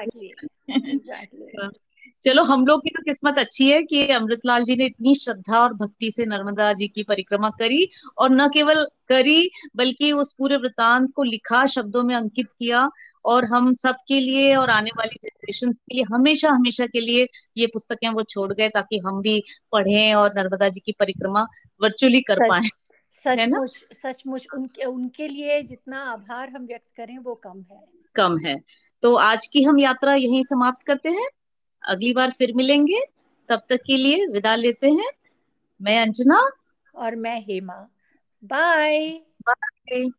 चलो 2.23 2.43
हम 2.43 2.65
लोग 2.65 2.83
की 2.83 2.89
तो 2.89 3.01
किस्मत 3.01 3.37
अच्छी 3.37 3.69
है 3.71 3.83
कि 3.83 4.07
अमृतलाल 4.07 4.63
जी 4.63 4.75
ने 4.75 4.85
इतनी 4.85 5.15
श्रद्धा 5.15 5.59
और 5.59 5.73
भक्ति 5.73 6.11
से 6.11 6.25
नर्मदा 6.25 6.73
जी 6.73 6.87
की 6.87 7.03
परिक्रमा 7.03 7.49
करी 7.49 7.89
और 8.17 8.29
न 8.31 8.47
केवल 8.49 8.87
करी 9.07 9.49
बल्कि 9.75 10.11
उस 10.11 10.33
पूरे 10.33 10.57
वृतांत 10.57 11.11
को 11.15 11.23
लिखा 11.23 11.65
शब्दों 11.65 12.03
में 12.03 12.15
अंकित 12.15 12.51
किया 12.51 12.89
और 13.25 13.45
हम 13.45 13.73
सब 13.73 13.95
के 14.07 14.19
लिए 14.19 14.55
और 14.55 14.69
आने 14.69 14.91
वाली 14.97 15.17
जनरेशन 15.23 15.71
के 15.71 15.95
लिए 15.95 16.03
हमेशा 16.03 16.49
हमेशा 16.49 16.85
के 16.85 16.99
लिए 16.99 17.27
ये 17.57 17.67
पुस्तकें 17.67 18.09
वो 18.09 18.23
छोड़ 18.23 18.53
गए 18.53 18.69
ताकि 18.69 18.97
हम 18.97 19.21
भी 19.21 19.43
पढ़ें 19.71 20.13
और 20.13 20.33
नर्मदा 20.37 20.69
जी 20.69 20.79
की 20.79 20.91
परिक्रमा 20.91 21.47
वर्चुअली 21.81 22.21
कर 22.21 22.49
पाए। 22.49 22.69
सचमुच 23.11 23.85
सचमुच 23.93 24.47
उनके 24.53 24.83
उनके 24.83 25.27
लिए 25.27 25.61
जितना 25.61 25.99
आभार 25.99 26.49
हम 26.49 26.65
व्यक्त 26.65 26.87
करें 26.97 27.17
वो 27.17 27.35
कम 27.35 27.65
है। 27.71 27.83
कम 28.15 28.37
है। 28.37 28.61
तो 29.03 29.15
आज 29.15 29.45
की 29.45 29.63
हम 29.63 29.79
यात्रा 29.79 30.13
यहीं 30.13 30.43
समाप्त 30.43 30.85
करते 30.85 31.09
हैं। 31.09 31.27
अगली 31.87 32.13
बार 32.13 32.31
फिर 32.31 32.53
मिलेंगे। 32.53 33.01
तब 33.49 33.61
तक 33.69 33.77
के 33.77 33.97
लिए 33.97 34.25
विदा 34.25 34.55
लेते 34.55 34.89
हैं। 34.89 35.09
मैं 35.81 36.01
अंजना 36.01 36.51
और 36.95 37.15
मैं 37.15 37.41
हेमा। 37.41 37.87
Bye 38.43 39.09
bye 39.49 40.09